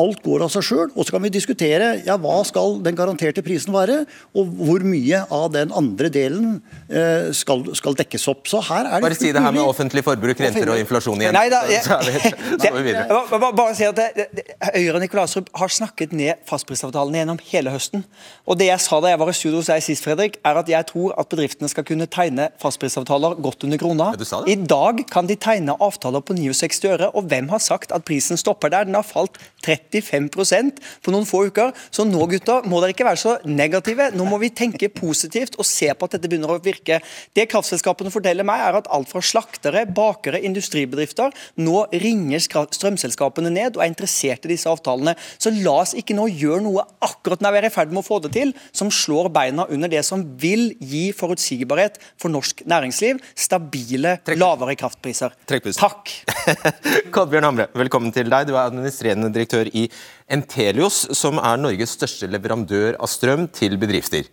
[0.00, 0.88] Alt går av seg sjøl.
[0.98, 4.00] Og så kan vi diskutere ja, hva skal den garanterte prisen være,
[4.34, 6.56] og hvor mye av den andre delen
[6.88, 8.48] eh, skal, skal, dekkes opp.
[8.50, 11.36] Så her er det Bare si det her med offentlig forbruk, renter og inflasjon igjen.
[11.36, 13.06] Nei, da, jeg, så er vi, videre.
[13.30, 17.38] Bare, bare si at det, det, Høyre og Nikolai Astrup har snakket ned fastprisavtalene gjennom
[17.52, 18.02] hele høsten.
[18.50, 20.74] Og det jeg sa da jeg var i studio hos deg sist, Fredrik, er at
[20.74, 24.10] jeg tror at bedriftene skal kunne tegne fastprisavtaler godt under krona.
[24.50, 28.40] I dag kan de tegne avtaler på 69 øre, og hvem har sagt at prisen
[28.40, 28.90] stopper der?
[28.90, 30.72] Den har falt 30 35
[31.04, 31.72] på noen få uker.
[31.94, 34.10] Så nå gutta, må dere ikke være så negative.
[34.16, 37.00] Nå må vi tenke positivt og se på at dette begynner å virke.
[37.36, 43.76] Det kraftselskapene forteller meg, er at alt fra slaktere, bakere, industribedrifter nå ringer strømselskapene ned
[43.76, 45.14] og er interessert i disse avtalene.
[45.38, 48.06] Så la oss ikke nå gjøre noe akkurat når vi er i ferd med å
[48.06, 53.20] få det til, som slår beina under det som vil gi forutsigbarhet for norsk næringsliv.
[53.38, 55.34] Stabile, lavere kraftpriser.
[55.48, 56.12] Takk.
[57.14, 58.48] Kolbjørn Hamre, velkommen til deg.
[58.48, 59.84] Du er administrerende direktør i
[60.32, 64.30] Entelios, som er Norges største leverandør av strøm til bedrifter.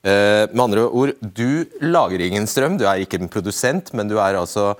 [0.00, 4.16] Uh, med andre ord, du lager ingen strøm, du er ikke en produsent, men du
[4.18, 4.72] er altså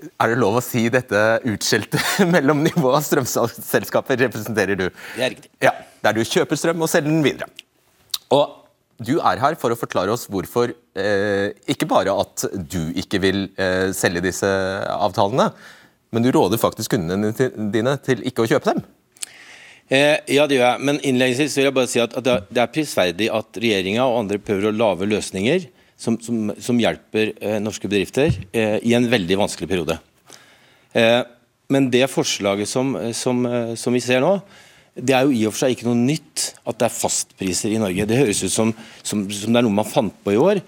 [0.00, 2.00] er det lov å si dette utskjelte
[2.34, 4.86] mellomnivået av strømselskaper representerer du?
[4.88, 5.50] Det er riktig.
[5.60, 7.50] Ja, Der du kjøper strøm og selger den videre.
[8.32, 8.56] Og
[9.00, 13.42] du er her for å forklare oss hvorfor eh, ikke bare at du ikke vil
[13.60, 14.48] eh, selge disse
[14.92, 15.50] avtalene,
[16.10, 17.32] men du råder faktisk kundene
[17.72, 18.82] dine til ikke å kjøpe dem.
[19.90, 20.82] Eh, ja, det gjør jeg.
[20.86, 24.38] Men innledningsvis vil jeg bare si at, at det er prisverdig at regjeringa og andre
[24.42, 25.66] prøver å lage løsninger
[26.00, 29.98] som, som, som hjelper eh, norske bedrifter eh, i en veldig vanskelig periode.
[30.94, 31.20] Eh,
[31.70, 34.36] men det forslaget som, som, eh, som, vi ser nå,
[34.94, 37.82] det er jo i og for seg ikke noe nytt at det er fastpriser i
[37.82, 38.06] Norge.
[38.06, 38.72] Det høres ut som,
[39.02, 40.62] som det er noe man fant på i år.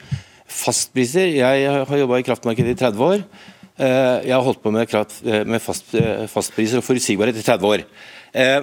[0.53, 3.23] Fastpriser Jeg har jobba i kraftmarkedet i 30 år.
[3.79, 5.95] Eh, jeg har holdt på med, kraft, med fast,
[6.35, 7.87] fastpriser og forutsigbarhet i 30 år.
[8.33, 8.61] Eh,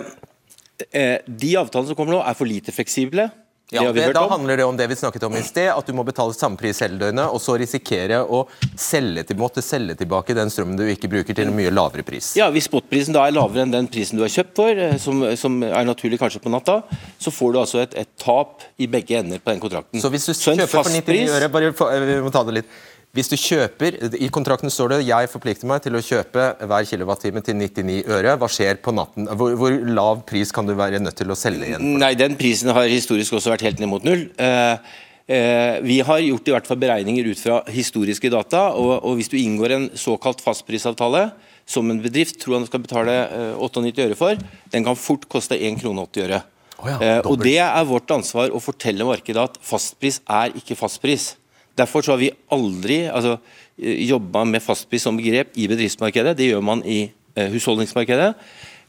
[0.79, 3.29] de avtalene som kommer nå, er for lite fleksible.
[3.71, 6.01] Ja, det, da handler det om det vi snakket om i sted, at du må
[6.03, 8.41] betale samme pris hele døgnet, og så risikere å
[8.73, 12.31] selge til, måtte selge tilbake den strømmen du ikke bruker, til en mye lavere pris.
[12.39, 15.21] Ja, Hvis spotprisen da er lavere enn den prisen du har kjøpt for, eh, som,
[15.37, 16.79] som er naturlig kanskje på natta,
[17.21, 20.01] så får du altså et, et, tap i begge ender på den kontrakten.
[20.01, 22.63] Så hvis du så kjøper for 99 øre, bare for, eh, vi må ta det
[22.63, 22.79] litt
[23.17, 27.41] hvis du kjøper, I kontrakten står det jeg forplikter meg til å kjøpe hver kilowattime
[27.41, 28.35] til 99 øre.
[28.37, 29.25] Hva skjer på natten?
[29.33, 31.87] Hvor, hvor, lav pris kan du være nødt til å selge igjen?
[31.97, 34.27] Nei, Den prisen har historisk også vært helt ned mot null.
[34.37, 34.93] Eh,
[35.25, 38.67] eh, vi har gjort i hvert fall beregninger ut fra historiske data.
[38.77, 41.31] og, og Hvis du inngår en såkalt fastprisavtale
[41.69, 45.57] som en bedrift tror han skal betale eh, 98 øre for, den kan fort koste
[45.57, 46.43] 1 krone 80 øre.
[46.79, 51.33] Oh ja, og Det er vårt ansvar å fortelle markedet at fastpris er ikke fastpris.
[51.79, 53.37] Derfor så har vi aldri altså,
[53.79, 56.35] eh, jobba med fastpris som begrep i bedriftsmarkedet.
[56.37, 57.01] Det gjør man i
[57.35, 58.33] eh, husholdningsmarkedet.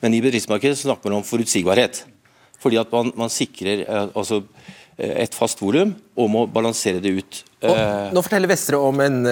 [0.01, 2.05] Men i bedriftsmarkedet snakker man om forutsigbarhet.
[2.61, 4.43] Fordi at man, man sikrer eh, altså,
[5.01, 7.39] et fast volum og må balansere det ut.
[7.65, 7.77] Og,
[8.13, 9.23] nå forteller Vestre om en,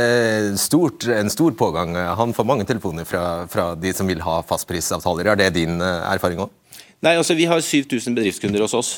[0.61, 1.93] stort, en, stor pågang.
[2.17, 5.29] Han får mange telefoner fra, fra de som vil ha fastprisavtaler.
[5.29, 6.55] Er det din erfaring òg?
[7.05, 8.95] Nei, altså Vi har 7000 bedriftskunder hos oss.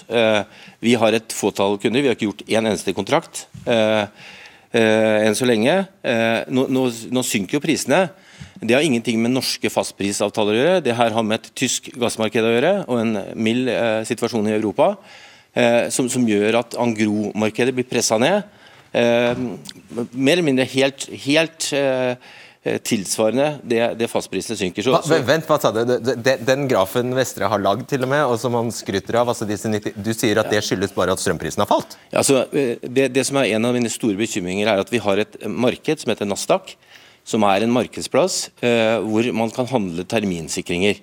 [0.79, 2.05] Vi har et fåtall kunder.
[2.05, 3.49] Vi har ikke gjort én eneste kontrakt
[4.79, 5.73] enn så lenge.
[6.07, 8.05] Eh, nå, nå, nå, synker jo prisene.
[8.61, 10.85] Det har ingenting med norske fastprisavtaler å gjøre.
[10.85, 14.55] Det her har med et tysk gassmarked å gjøre og en mild eh, situasjon i
[14.59, 14.93] Europa
[15.55, 18.45] eh, som, som, gjør at Angro-markedet blir pressa ned.
[18.93, 19.35] Eh,
[20.13, 24.85] mer eller mindre helt, helt eh, Eh, tilsvarende det, det fastprisene synker.
[24.85, 25.95] Så, hva, Vent, hva sa du?
[26.45, 29.71] Den grafen Vestre har lagd, til og med, og som han skryter av, altså disse
[29.71, 31.97] 90, du sier at det skyldes bare at strømprisen har falt?
[32.11, 35.01] Ja, altså, eh, det, det, som er En av mine store bekymringer er at vi
[35.01, 36.75] har et marked som heter Nasdaq,
[37.25, 41.01] som er en markedsplass eh, hvor man kan handle terminsikringer.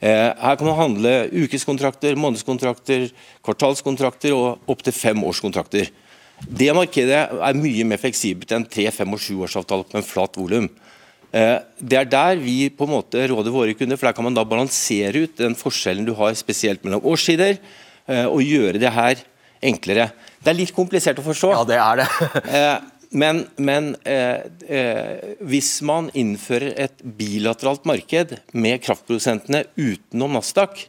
[0.00, 3.08] Eh, her kan man handle ukeskontrakter, månedskontrakter,
[3.44, 5.90] kvartalskontrakter og opptil fem årskontrakter.
[6.40, 10.70] Det markedet er mye mer fleksibelt enn tre, fem og sjuårsavtaler på en flat volum.
[11.30, 14.36] Eh, det er der vi på en måte råder våre kunder, for der kan man
[14.36, 17.58] da balansere ut den forskjellen du har spesielt mellom årssider,
[18.10, 19.22] eh, og gjøre det her
[19.62, 20.10] enklere.
[20.40, 21.52] Det er litt komplisert å forstå.
[21.54, 22.08] Ja, det er det.
[22.60, 22.78] Eh,
[23.10, 30.84] men, men eh, eh, hvis man innfører et bilateralt marked med kraftprodusentene utenom Nasdaq,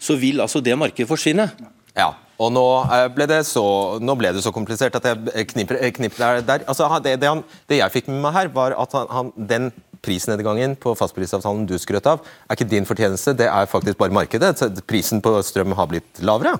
[0.00, 1.46] så vil altså det markedet forsvinne.
[1.94, 3.64] Ja, og nå eh, ble det så,
[4.00, 6.64] ble det så komplisert at jeg knipper, knipper der.
[6.64, 9.70] Altså, det, det, han, det, jeg fikk med meg her, var at han, han, den
[10.00, 14.54] prisnedgangen på fastprisavtalen du skrøt av, er ikke din fortjeneste, det er faktisk bare markedet.
[14.88, 16.56] Prisen på strøm har blitt lavere.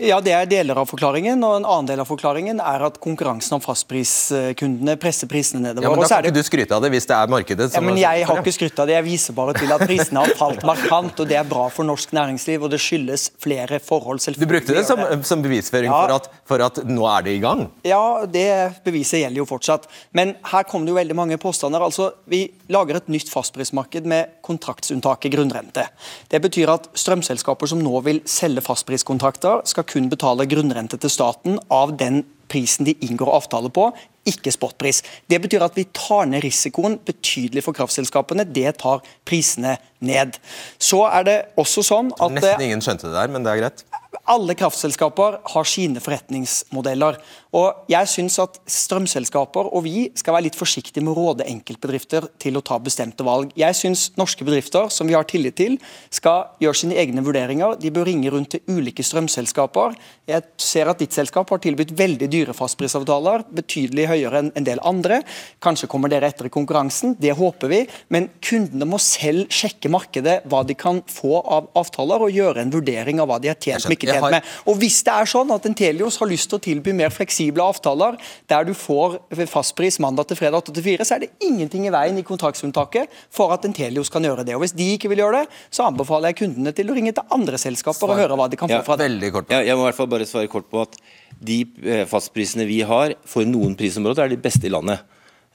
[0.00, 1.42] Ja, Det er deler av forklaringen.
[1.44, 5.84] og En annen del av forklaringen er at konkurransen om fastpriskundene presser prisene nedover.
[5.84, 7.86] Ja, men Da kan ikke du skryte av det hvis det er markedet som ja,
[7.90, 10.64] men Jeg har ikke skrytt av det, jeg viser bare til at prisene har falt
[10.64, 11.20] markant.
[11.20, 14.20] og Det er bra for norsk næringsliv, og det skyldes flere forhold.
[14.20, 16.00] Du brukte det som, som bevisføring ja.
[16.00, 17.66] for, at, for, at, nå er det i gang?
[17.84, 19.86] Ja, det beviset gjelder jo fortsatt.
[20.12, 21.80] Men her kommer det jo veldig mange påstander.
[21.80, 25.86] Altså, Vi lager et nytt fastprismarked med kontraktsunntaket grunnrente.
[26.30, 31.58] Det betyr at strømselskaper som nå vil selge fastpriskontrakter, skal kun betale grunnrente til staten
[31.72, 33.90] av den prisen de inngår avtale på,
[34.28, 35.00] ikke spotpris.
[35.30, 38.44] Det betyr at vi tar ned risikoen betydelig for kraftselskapene.
[38.44, 40.36] Det tar prisene ned.
[40.82, 43.84] Så er det også sånn at Nesten ingen skjønte det der, men det er greit.
[44.30, 47.18] Alle kraftselskaper har sine forretningsmodeller.
[47.54, 52.26] Og jeg synes at Strømselskaper og vi skal være litt forsiktige med å råde enkeltbedrifter
[52.42, 53.52] til å ta bestemte valg.
[53.58, 55.76] Jeg synes norske bedrifter som vi har tillit til,
[56.14, 57.76] skal gjøre sine egne vurderinger.
[57.82, 59.94] De bør ringe rundt til ulike strømselskaper.
[60.30, 64.82] Jeg ser at ditt selskap har tilbudt veldig dyre fastprisavtaler, betydelig høyere enn en del
[64.86, 65.20] andre.
[65.62, 67.82] Kanskje kommer dere etter i konkurransen, det håper vi.
[68.14, 72.74] Men kundene må selv sjekke markedet, hva de kan få av avtaler, og gjøre en
[72.74, 74.50] vurdering av hva de har tjent med ikke tjent med.
[74.66, 78.16] Og Hvis det er sånn at Entelios har lyst til å tilby mer fleksible avtaler,
[78.50, 81.94] der du får fastpris mandag til fredag 8 til 4, så er det ingenting i
[81.94, 84.56] veien i kontraktsunntaket for at Entelios kan gjøre det.
[84.56, 87.36] Og Hvis de ikke vil gjøre det, så anbefaler jeg kundene til å ringe til
[87.36, 88.16] andre selskaper Svar.
[88.16, 89.10] og høre hva de kan få fra det.
[89.20, 90.96] Ja, jeg må i hvert fall bare svare kort på at
[91.40, 95.04] de eh, fastprisene vi har for noen prisområder, er de beste i landet.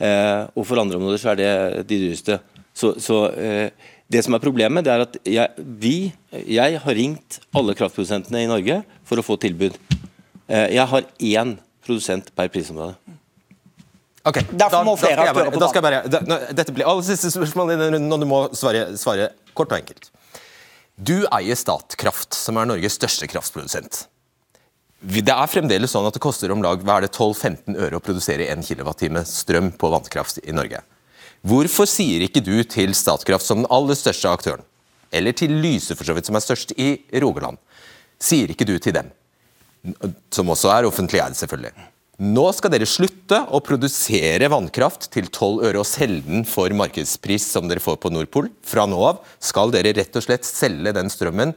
[0.01, 1.51] Eh, og for andre områder så er det
[1.89, 2.39] de dyreste.
[2.75, 5.95] Så, så eh, det som er Problemet det er at jeg, vi,
[6.31, 9.77] jeg har ringt alle kraftprodusentene i Norge for å få tilbud.
[10.47, 12.93] Eh, jeg har én produsent per prisområde.
[14.25, 16.33] Ok, Derfor må flere aktører på banen.
[16.57, 20.09] Dette blir aller siste spørsmål og du må svare, svare kort og enkelt.
[20.95, 24.05] Du eier Statkraft, som er Norges største kraftprodusent.
[25.05, 29.25] Det er fremdeles sånn at det koster om lag 12-15 øre å produsere 1 kWt
[29.29, 30.81] strøm på vannkraft i Norge.
[31.45, 34.63] Hvorfor sier ikke du til Statkraft som den aller største aktøren,
[35.13, 37.60] eller til Lyse for så vidt, som er størst i Rogaland,
[38.17, 39.12] sier ikke du til dem,
[40.34, 41.75] som også er offentlig eid selvfølgelig,
[42.25, 47.49] nå skal dere slutte å produsere vannkraft til 12 øre og selge den for markedspris
[47.51, 48.47] som dere får på Nordpol.
[48.63, 51.51] Fra nå av skal dere rett og slett selge den strømmen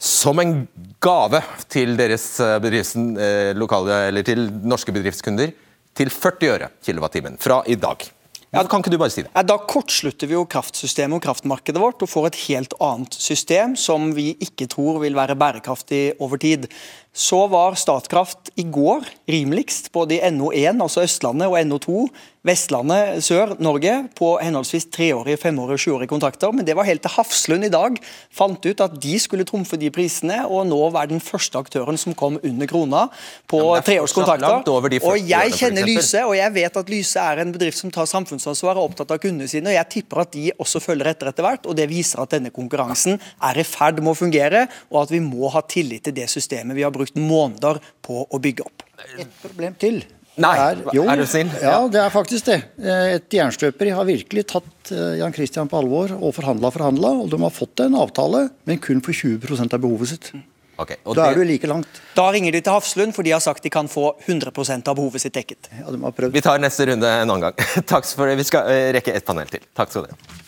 [0.00, 0.56] som en
[1.04, 5.52] gave til deres eh, eh, lokale, eller til norske bedriftskunder
[5.94, 8.08] til 40 øre kilowattimen fra i dag.
[8.54, 9.32] Ja, kan ikke du bare si det?
[9.50, 14.12] Da kortslutter vi jo kraftsystemet og kraftmarkedet vårt og får et helt annet system som
[14.14, 16.68] vi ikke tror vil være bærekraftig over tid.
[17.14, 22.08] Så var Statkraft i går rimeligst både i NO1, altså Østlandet, og NO2
[22.44, 26.50] Vestlandet Sør-Norge på henholdsvis treårige, femårige og sjuårige kontrakter.
[26.52, 27.96] Men det var helt til Hafslund i dag
[28.36, 32.12] fant ut at de skulle trumfe de prisene, og nå være den første aktøren som
[32.12, 33.06] kom under krona
[33.48, 34.60] på ja, treårskontrakter.
[35.08, 38.76] Og jeg kjenner Lyse, og jeg vet at Lyse er en bedrift som tar samfunnsansvar
[38.76, 39.72] og er opptatt av kundene sine.
[39.72, 42.52] og Jeg tipper at de også følger etter etter hvert, og det viser at denne
[42.52, 46.28] konkurransen er i ferd med å fungere, og at vi må ha tillit til det
[46.28, 48.84] systemet vi har brukt måneder på å bygge opp.
[49.20, 50.00] Et problem til.
[50.40, 51.50] Nei, er, jo, er du snill?
[51.62, 52.56] Ja, det er faktisk det.
[52.82, 57.30] Et jernstøperi har virkelig tatt eh, Jan Christian på alvor og forhandla og forhandla, og
[57.30, 60.32] de har fått en avtale, men kun for 20 av behovet sitt.
[60.74, 61.26] Okay, da det...
[61.28, 62.00] er du like langt.
[62.16, 64.50] Da ringer de til Hafslund, for de har sagt de kan få 100
[64.82, 65.70] av behovet sitt dekket.
[65.70, 66.34] Ja, de har prøvd.
[66.34, 67.68] Vi tar neste runde en annen gang.
[67.92, 68.34] Takk for det.
[68.42, 69.62] Vi skal eh, rekke ett panel til.
[69.76, 70.43] Takk skal dere ha.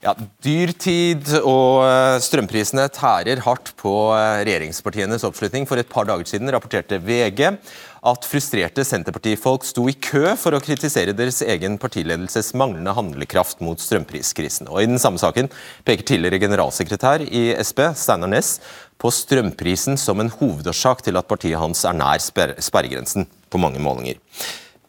[0.00, 5.66] Ja, Dyrtid og eh, strømprisene tærer hardt på regjeringspartienes oppslutning.
[5.68, 7.42] For et par dager siden rapporterte VG
[8.08, 13.84] at frustrerte Senterpartifolk sto i kø for å kritisere deres egen partiledelses manglende handlekraft mot
[13.84, 14.72] strømpriskrisen.
[14.72, 15.52] Og I den samme saken
[15.84, 18.56] peker tidligere generalsekretær i Sp, Steinar Næss,
[18.96, 24.16] på strømprisen som en hovedårsak til at partiet hans er nær sperregrensen på mange målinger.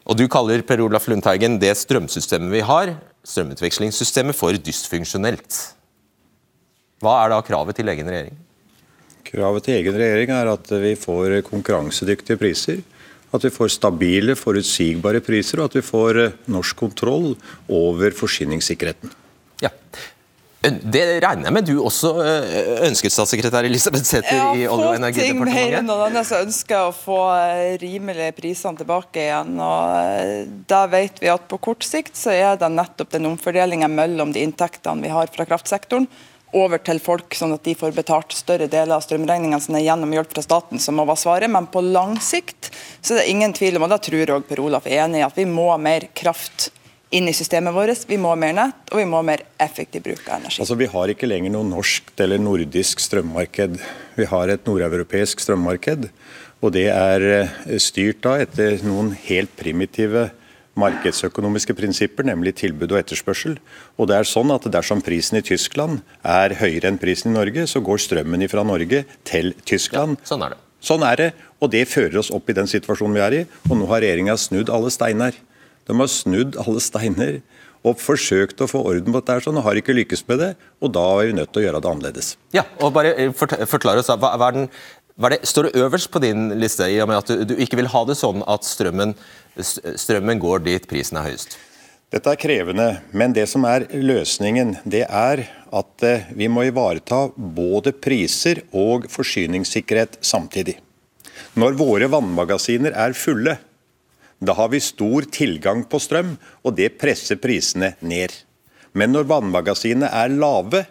[0.07, 2.95] Og Du kaller Per Olaf Lundteigen det strømsystemet vi har,
[3.27, 5.59] strømutvekslingssystemet, for dysfunksjonelt.
[7.01, 8.39] Hva er da kravet til egen regjering?
[9.27, 12.81] Kravet til egen regjering er at vi får konkurransedyktige priser
[13.31, 16.19] at vi får stabile, forutsigbare priser, og at vi får
[16.51, 17.33] norsk kontroll
[17.71, 19.13] over forsyningssikkerheten.
[19.63, 19.71] Ja.
[20.61, 22.11] Det regner jeg med du også
[22.85, 25.15] ønsket, statssekretær Elisabeth Sæther i Olje- og energidepartementet?
[25.17, 27.21] Ja, få ting mer enn noen andre som ønsker å få
[27.81, 29.55] rimelige prisene tilbake igjen.
[29.57, 34.35] og Da vet vi at på kort sikt så er det nettopp den omfordelingen mellom
[34.35, 36.05] de inntektene vi har fra kraftsektoren
[36.53, 40.35] over til folk, sånn at de får betalt større deler av strømregningene sine gjennom hjelp
[40.35, 41.49] fra staten, som må være svaret.
[41.49, 42.69] Men på lang sikt
[42.99, 45.25] så er det ingen tvil om, og da tror jeg Per Olaf er enig i,
[45.25, 46.69] at vi må ha mer kraft
[47.11, 48.05] inn i systemet vårt.
[48.07, 50.61] Vi må ha mer nett, og vi må ha mer effektiv bruk av energi.
[50.63, 53.79] Altså, Vi har ikke lenger noe norsk eller nordisk strømmarked.
[54.15, 56.09] Vi har et nordeuropeisk strømmarked.
[56.61, 60.29] Og det er eh, styrt da etter noen helt primitive
[60.79, 63.57] markedsøkonomiske prinsipper, nemlig tilbud og etterspørsel.
[63.99, 67.65] Og det er sånn at Dersom prisen i Tyskland er høyere enn prisen i Norge,
[67.67, 70.21] så går strømmen fra Norge til Tyskland.
[70.21, 70.61] Ja, sånn er det.
[70.81, 71.29] Sånn er det,
[71.61, 73.45] og det fører oss opp i den situasjonen vi er i.
[73.69, 75.35] Og nå har regjeringa snudd alle steiner.
[75.89, 77.39] De har snudd alle steiner
[77.87, 80.51] og forsøkt å få orden på dette, sånn, og har ikke lykkes med det.
[80.83, 82.33] Og da er vi nødt til å gjøre det annerledes.
[82.53, 84.69] Ja, og bare forklare oss, hva, hva den,
[85.17, 87.79] hva det, Står det øverst på din liste, i og med at du, du ikke
[87.81, 89.15] vil ha det sånn at strømmen,
[89.57, 91.57] strømmen går dit prisen er høyest?
[92.11, 97.29] Dette er krevende, men det som er løsningen, det er at eh, vi må ivareta
[97.31, 100.75] både priser og forsyningssikkerhet samtidig.
[101.55, 103.55] Når våre vannmagasiner er fulle,
[104.41, 106.33] da har vi stor tilgang på strøm,
[106.65, 108.33] og det presser prisene ned.
[108.97, 110.83] Men når vannmagasinene er lave,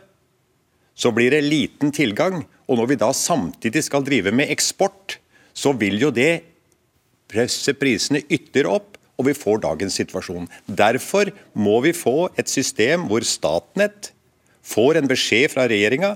[0.94, 2.44] så blir det liten tilgang.
[2.70, 5.18] Og når vi da samtidig skal drive med eksport,
[5.52, 6.44] så vil jo det
[7.30, 10.46] presse prisene ytterligere opp, og vi får dagens situasjon.
[10.64, 14.12] Derfor må vi få et system hvor Statnett
[14.64, 16.14] får en beskjed fra regjeringa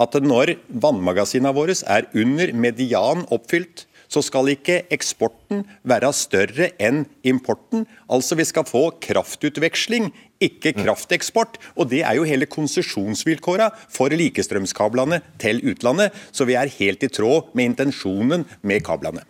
[0.00, 7.04] at når vannmagasinene våre er under median oppfylt, så skal ikke eksporten være større enn
[7.26, 7.86] importen.
[8.12, 10.10] Altså vi skal få kraftutveksling,
[10.42, 11.58] ikke krafteksport.
[11.76, 16.14] Og det er jo hele konsesjonsvilkåra for likestrømskablene til utlandet.
[16.32, 19.24] Så vi er helt i tråd med intensjonen med kablene.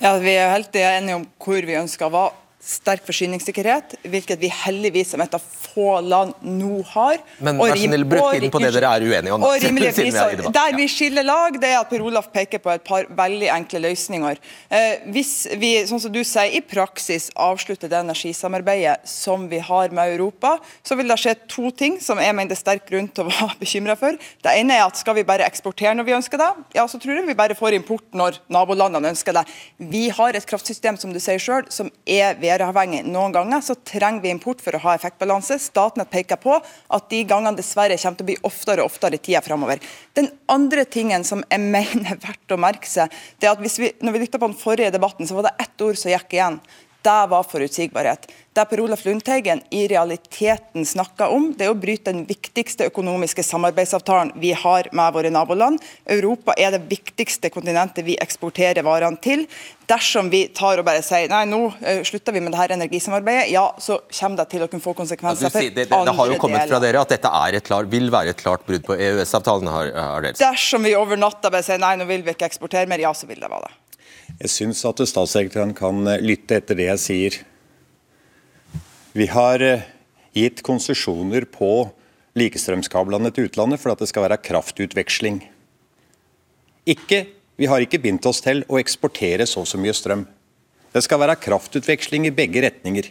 [0.00, 2.36] Ja, Vi er helt enige om hvor vi ønsker å være.
[2.60, 7.20] Sterk forsyningssikkerhet, hvilket vi heldigvis som et av få land nå har.
[7.40, 9.92] Men Og vær så snill, bruk tiden på det dere er uenige om, Og rimelige
[9.94, 10.50] er priser.
[10.52, 13.80] Der vi skiller lag, det er at Per Olaf peker på et par veldig enkle
[13.86, 14.40] løsninger.
[14.68, 19.96] Eh, hvis vi, sånn som du sier, i praksis avslutter det energisamarbeidet som vi har
[19.96, 23.08] med Europa, så vil det skje to ting som jeg mener det er sterk grunn
[23.08, 24.20] til å være bekymra for.
[24.44, 27.16] Det ene er at skal vi bare eksportere når vi ønsker det, ja, så tror
[27.16, 29.46] jeg vi bare får import når nabolandene ønsker det.
[29.78, 33.04] Vi har et kraftsystem som du sier selv, som er væravhengig.
[33.08, 35.58] Noen ganger så trenger vi import for å ha effektbalanse.
[35.62, 39.22] Statnett peker på at de gangene dessverre kommer til å bli oftere og oftere i
[39.22, 39.82] tida framover.
[40.18, 43.92] Den andre tingen som jeg mener er verdt å merke seg, det er at vi,
[44.02, 46.60] når vi lytta på den forrige debatten, så var det ett ord som gikk igjen.
[47.02, 48.28] Det var forutsigbarhet.
[48.52, 53.44] Det Per Olaf Lundteigen i realiteten snakker om, det er å bryte den viktigste økonomiske
[53.46, 55.80] samarbeidsavtalen vi har med våre naboland.
[56.04, 59.46] Europa er det viktigste kontinentet vi eksporterer varene til.
[59.88, 63.48] Dersom vi tar og bare sier nei, nå eh, slutter vi med det her energisamarbeidet,
[63.54, 66.36] ja, så kommer det til å kunne få konsekvenser for sier, det, det, har jo
[66.36, 68.98] andre kommet fra dere at dette er et klar, vil være et klart brudd på
[68.98, 69.72] EØS-avtalen.
[69.72, 70.36] har, har dere.
[70.42, 73.30] Dersom vi over natta bare sier nei, nå vil vi ikke eksportere mer, ja, så
[73.30, 73.78] vil det være det.
[74.38, 77.38] Jeg syns at statssekretæren kan eh, lytte etter det jeg sier.
[79.16, 79.86] Vi har eh,
[80.36, 81.90] gitt konsesjoner på
[82.38, 85.42] likestrømskablene til utlandet for at det skal være kraftutveksling.
[86.88, 87.24] Ikke,
[87.58, 90.24] vi har ikke bindt oss til å eksportere så og så mye strøm.
[90.94, 93.10] Det skal være kraftutveksling i begge retninger.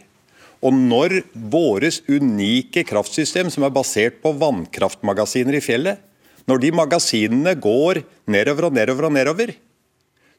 [0.66, 6.02] Og når våres unike kraftsystem, som er basert på vannkraftmagasiner i fjellet,
[6.50, 9.54] når de magasinene går nedover og nedover og nedover,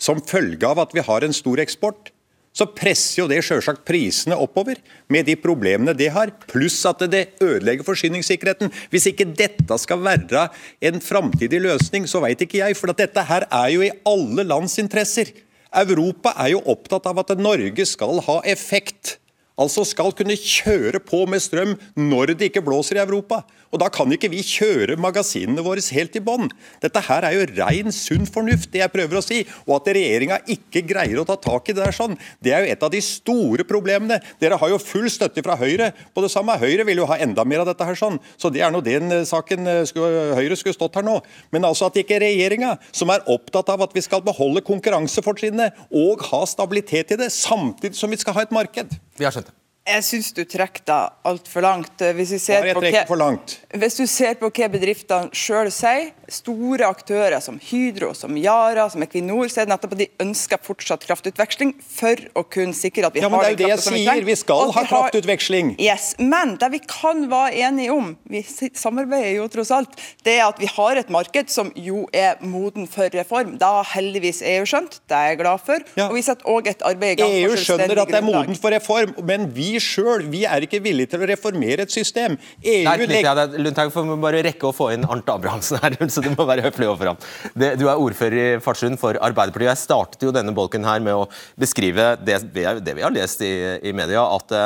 [0.00, 2.10] som følge av at vi har en stor eksport,
[2.50, 7.36] så presser jo det selvsagt prisene oppover, med de problemene det har, pluss at det
[7.38, 8.72] ødelegger forsyningssikkerheten.
[8.90, 10.48] Hvis ikke dette skal være
[10.90, 12.78] en framtidig løsning, så veit ikke jeg.
[12.78, 15.30] For dette her er jo i alle lands interesser.
[15.70, 19.20] Europa er jo opptatt av at Norge skal ha effekt.
[19.60, 23.44] Altså skal kunne kjøre på med strøm når det ikke blåser i Europa.
[23.70, 26.50] Og Da kan ikke vi kjøre magasinene våre helt i bånn.
[26.82, 29.44] Dette her er jo ren sunn fornuft, det jeg prøver å si.
[29.68, 32.72] Og at regjeringa ikke greier å ta tak i det der sånn, det er jo
[32.74, 34.18] et av de store problemene.
[34.42, 36.58] Dere har jo full støtte fra Høyre på det samme.
[36.60, 38.18] Høyre vil jo ha enda mer av dette her sånn.
[38.40, 39.94] Så det er nå den eh, saken eh,
[40.38, 41.20] Høyre skulle stått her nå.
[41.54, 46.26] Men altså at ikke regjeringa, som er opptatt av at vi skal beholde konkurransefortrinnet og
[46.32, 48.98] ha stabilitet i det, samtidig som vi skal ha et marked.
[49.18, 49.60] Vi har skjønt det.
[49.90, 52.04] Jeg syns du trekker deg altfor langt.
[52.16, 53.56] Hvis Hva for langt?
[53.74, 59.02] Hvis du ser på hva bedriftene sjøl sier, store aktører som Hydro, som Yara, som
[59.02, 63.16] Equinor, så er det nettopp at de ønsker fortsatt kraftutveksling for å kunne sikre at
[63.16, 64.10] vi Ja, har det er jo det jeg kraften som sier.
[64.12, 65.72] trenger, Vi skal ha kraftutveksling.
[65.74, 65.82] har-.
[65.88, 70.46] Yes, Men det vi kan være enige om, vi samarbeider jo tross alt, det er
[70.46, 73.56] at vi har et marked som jo er moden for reform.
[73.58, 75.82] Det har heldigvis EU skjønt, det er jeg glad for.
[76.06, 78.70] Og vi setter òg et arbeid i gang EU skjønner at det er moden for
[78.70, 82.36] reform, men vi sjøl er ikke villige til å reformere et system.
[82.60, 85.80] EU Der knytter jeg deg, Lundteigen får vi bare rekke å få inn Arnt Abrahamsen
[85.82, 87.20] her, så du må være høflig overfor ham.
[87.54, 89.72] Det, du er ordfører i Farsund for Arbeiderpartiet.
[89.72, 91.26] Jeg startet jo denne bolken her med å
[91.60, 93.52] beskrive det, det vi har lest i,
[93.86, 94.64] i media, at det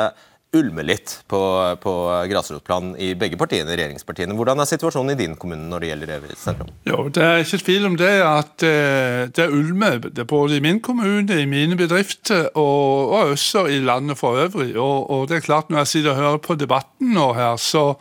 [0.55, 1.39] ulmer litt på,
[1.81, 1.93] på
[2.31, 4.35] grasrotplan i begge partiene, regjeringspartiene.
[4.37, 6.71] Hvordan er situasjonen i din kommune når det gjelder Evje sentrum?
[6.87, 10.57] Jo, Det er ikke tvil om det at eh, det er ulme det er både
[10.57, 14.73] i min kommune, i mine bedrifter og, og også i landet for øvrig.
[14.75, 17.93] Og, og det er klart Når jeg sitter og hører på debatten nå her, så,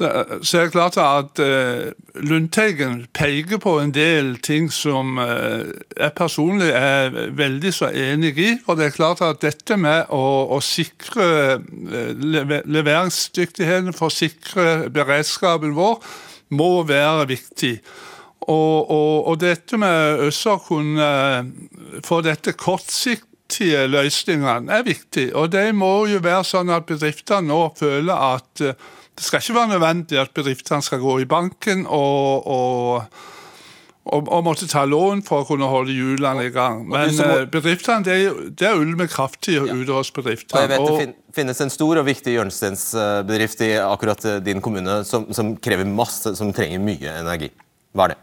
[0.00, 1.90] så, så er det klart at uh,
[2.24, 8.50] Lundteigen peker på en del ting som uh, jeg personlig er veldig så enig i.
[8.66, 10.22] Og det er klart at dette med å,
[10.56, 11.26] å sikre
[11.60, 15.98] eh, leve- leveringsdyktigheten, for å sikre beredskapen vår,
[16.56, 17.74] må være viktig.
[18.48, 21.10] Og, og, og dette med også å kunne
[22.06, 25.28] få dette kortsiktige løsningene er viktig.
[25.36, 28.88] Og det må jo være sånn at bedriftene nå føler at eh,
[29.20, 33.02] det skal ikke være nødvendig at bedriftene skal gå i banken og, og,
[34.08, 36.86] og, og måtte ta lån for å kunne holde hjulene i gang.
[36.88, 38.16] Men må- eh, bedriftene, det
[38.56, 42.06] det er ulmer kraftig ute hos Og jeg vet Og- Det finnes en stor og
[42.06, 47.50] viktig hjørnestensbedrift i akkurat eh, din kommune som, som krever masse, som trenger mye energi.
[47.94, 48.18] Hva er det?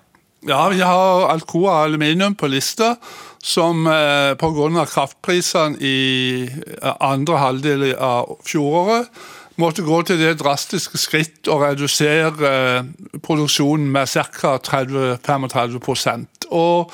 [0.49, 2.95] Ja, vi har Alcoa Aluminium på lista,
[3.37, 4.85] som eh, pga.
[4.85, 6.49] kraftprisene i
[6.81, 9.09] eh, andre halvdel av fjoråret
[9.57, 12.83] måtte gå til det drastiske skritt å redusere eh,
[13.23, 14.57] produksjonen med ca.
[14.57, 16.91] 30-35% Og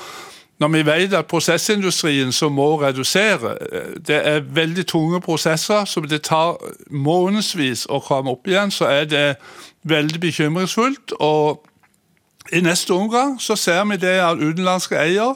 [0.59, 6.07] når vi vet at prosessindustrien som må redusere, eh, det er veldig tunge prosesser som
[6.07, 6.55] det tar
[6.89, 9.35] månedsvis å komme opp igjen, så er det
[9.83, 11.11] veldig bekymringsfullt.
[11.19, 11.65] og
[12.51, 15.35] i neste omgang så ser vi det at utenlandske eier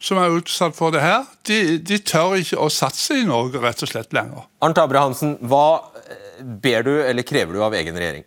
[0.00, 3.82] som er utsatt for det her, de, de tør ikke å satse i Norge rett
[3.84, 4.46] og slett lenger.
[4.64, 8.24] Arnt Abrahamsen, hva eh, ber du eller krever du av egen regjering?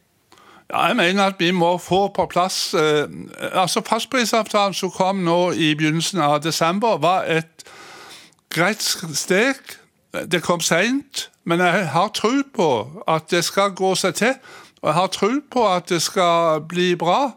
[0.69, 3.09] Ja, jeg mener at vi må få på plass eh,
[3.51, 7.65] altså Fastprisavtalen som kom nå i begynnelsen av desember, var et
[8.53, 9.57] greit steg.
[10.29, 12.69] Det kom seint, men jeg har tro på
[13.09, 14.37] at det skal gå seg til.
[14.83, 17.31] Og jeg har tro på at det skal bli bra.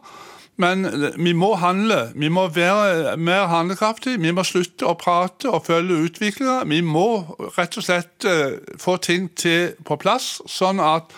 [0.57, 0.87] Men
[1.17, 2.11] vi må handle.
[2.15, 4.21] Vi må være mer handlekraftige.
[4.21, 6.63] Vi må slutte å prate og følge utviklinga.
[6.65, 7.07] Vi må
[7.57, 11.13] rett og slett eh, få ting til på plass, sånn at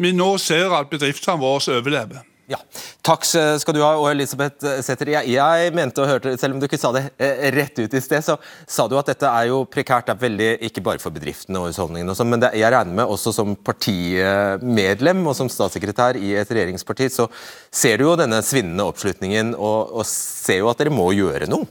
[0.00, 2.26] vi nå ser at bedriftene våre overlever.
[2.50, 2.58] Ja,
[3.06, 5.12] Takk skal du ha, og Elisabeth Sæther.
[5.14, 8.00] Jeg, jeg mente og hørte, selv om du ikke sa det eh, rett ut i
[8.02, 8.34] sted, så
[8.66, 10.08] sa du at dette er jo prekært.
[10.08, 12.98] Det er veldig, ikke bare for bedriftene og husholdningene, og sånt, men det, jeg regner
[12.98, 17.28] med også som partimedlem og som statssekretær i et regjeringsparti, så
[17.70, 21.70] ser du jo denne svinnende oppslutningen og, og ser jo at dere må gjøre noe.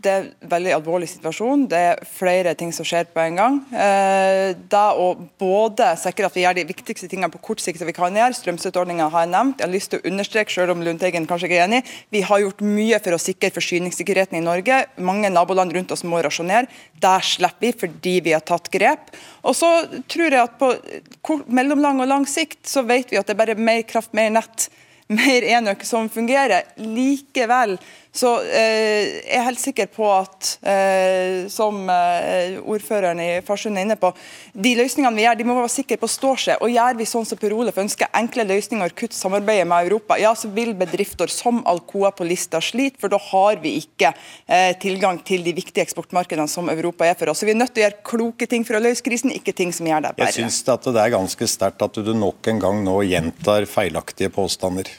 [0.03, 1.65] det er en veldig alvorlig situasjon.
[1.71, 3.59] Det er flere ting som skjer på en gang.
[3.71, 5.09] Da Det å
[5.41, 8.37] både sikre at vi gjør de viktigste tingene på kort sikt som vi kan gjøre,
[8.39, 9.61] strømstøtteordninga har jeg nevnt.
[9.61, 11.83] Jeg har lyst til å understreke, selv om Lundteigen kanskje ikke er enig,
[12.15, 14.81] vi har gjort mye for å sikre forsyningssikkerheten i Norge.
[15.03, 16.71] Mange naboland rundt oss må rasjonere.
[17.03, 19.13] Der slipper vi fordi vi har tatt grep.
[19.43, 19.71] Og så
[20.11, 23.59] tror jeg at på mellomlang og lang sikt så vet vi at det er bare
[23.59, 24.71] mer kraft, mer nett
[25.19, 26.69] mer enøk som fungerer.
[26.77, 27.79] Likevel
[28.19, 33.97] så eh, er helt sikker på at, eh, som eh, ordføreren i Farsund er inne
[34.01, 34.11] på,
[34.53, 36.65] de løsningene vi gjør, de må være sikre på står seg.
[36.65, 40.35] Og gjør vi sånn som Per Olef ønsker, enkle løsninger, kutt samarbeidet med Europa, ja,
[40.39, 45.23] så vil bedrifter som Alcoa på lista slite, for da har vi ikke eh, tilgang
[45.23, 47.43] til de viktige eksportmarkedene som Europa er for oss.
[47.43, 49.75] Så vi er nødt til å gjøre kloke ting for å løse krisen, ikke ting
[49.75, 50.39] som gjør det Jeg verre.
[50.41, 54.91] syns det er ganske sterkt at du nok en gang nå gjentar feilaktige påstander.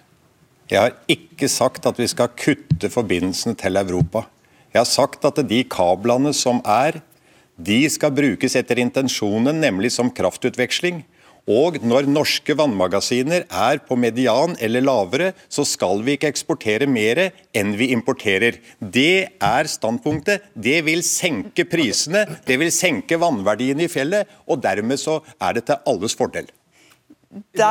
[0.70, 4.28] Jeg har ikke sagt at vi skal kutte forbindelsene til Europa.
[4.70, 6.99] Jeg har sagt at de kablene som er,
[7.57, 11.01] de skal brukes etter intensjonen, nemlig som kraftutveksling.
[11.49, 17.24] Og når norske vannmagasiner er på median eller lavere, så skal vi ikke eksportere mer
[17.57, 18.61] enn vi importerer.
[18.78, 20.45] Det er standpunktet.
[20.53, 25.65] Det vil senke prisene, det vil senke vannverdiene i fjellet, og dermed så er det
[25.72, 26.53] til alles fordel.
[27.60, 27.62] Det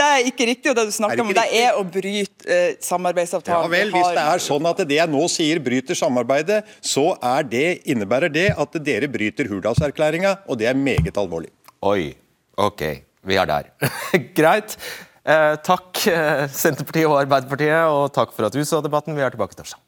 [0.00, 3.58] er, ikke riktig, og det du snakker Er om, det er å bryte eh, Ja
[3.68, 7.66] vel, Hvis det er sånn at det jeg nå sier bryter samarbeidet, så er det,
[7.84, 11.52] innebærer det at dere bryter Hurdalserklæringa, og det er meget alvorlig.
[11.84, 12.14] Oi,
[12.56, 12.82] ok.
[13.24, 13.68] Vi er der.
[14.38, 14.78] Greit.
[15.24, 19.16] Eh, takk eh, Senterpartiet og Arbeiderpartiet, og takk for at du så debatten.
[19.16, 19.80] Vi er tilbake torsdag.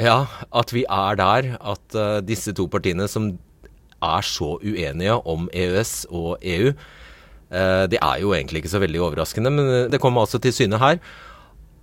[0.00, 3.34] Ja, at vi er der at uh, disse to partiene som
[4.02, 9.02] er så uenige om EØS og EU, uh, det er jo egentlig ikke så veldig
[9.08, 11.02] overraskende, men det kommer altså til syne her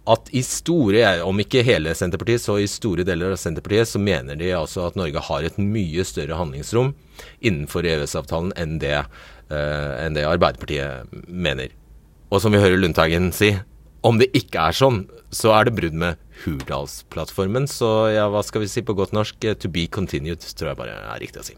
[0.07, 4.39] at i store, om ikke hele Senterpartiet, så i store deler av Senterpartiet, så mener
[4.39, 6.93] de altså at Norge har et mye større handlingsrom
[7.43, 9.03] innenfor EØS-avtalen enn, uh,
[9.51, 11.75] enn det Arbeiderpartiet mener.
[12.31, 13.53] Og som vi hører Lundteigen si,
[14.07, 17.67] om det ikke er sånn, så er det brudd med Hurdalsplattformen.
[17.67, 19.49] Så ja, hva skal vi si på godt norsk?
[19.59, 21.57] To be continued, tror jeg bare er riktig å si.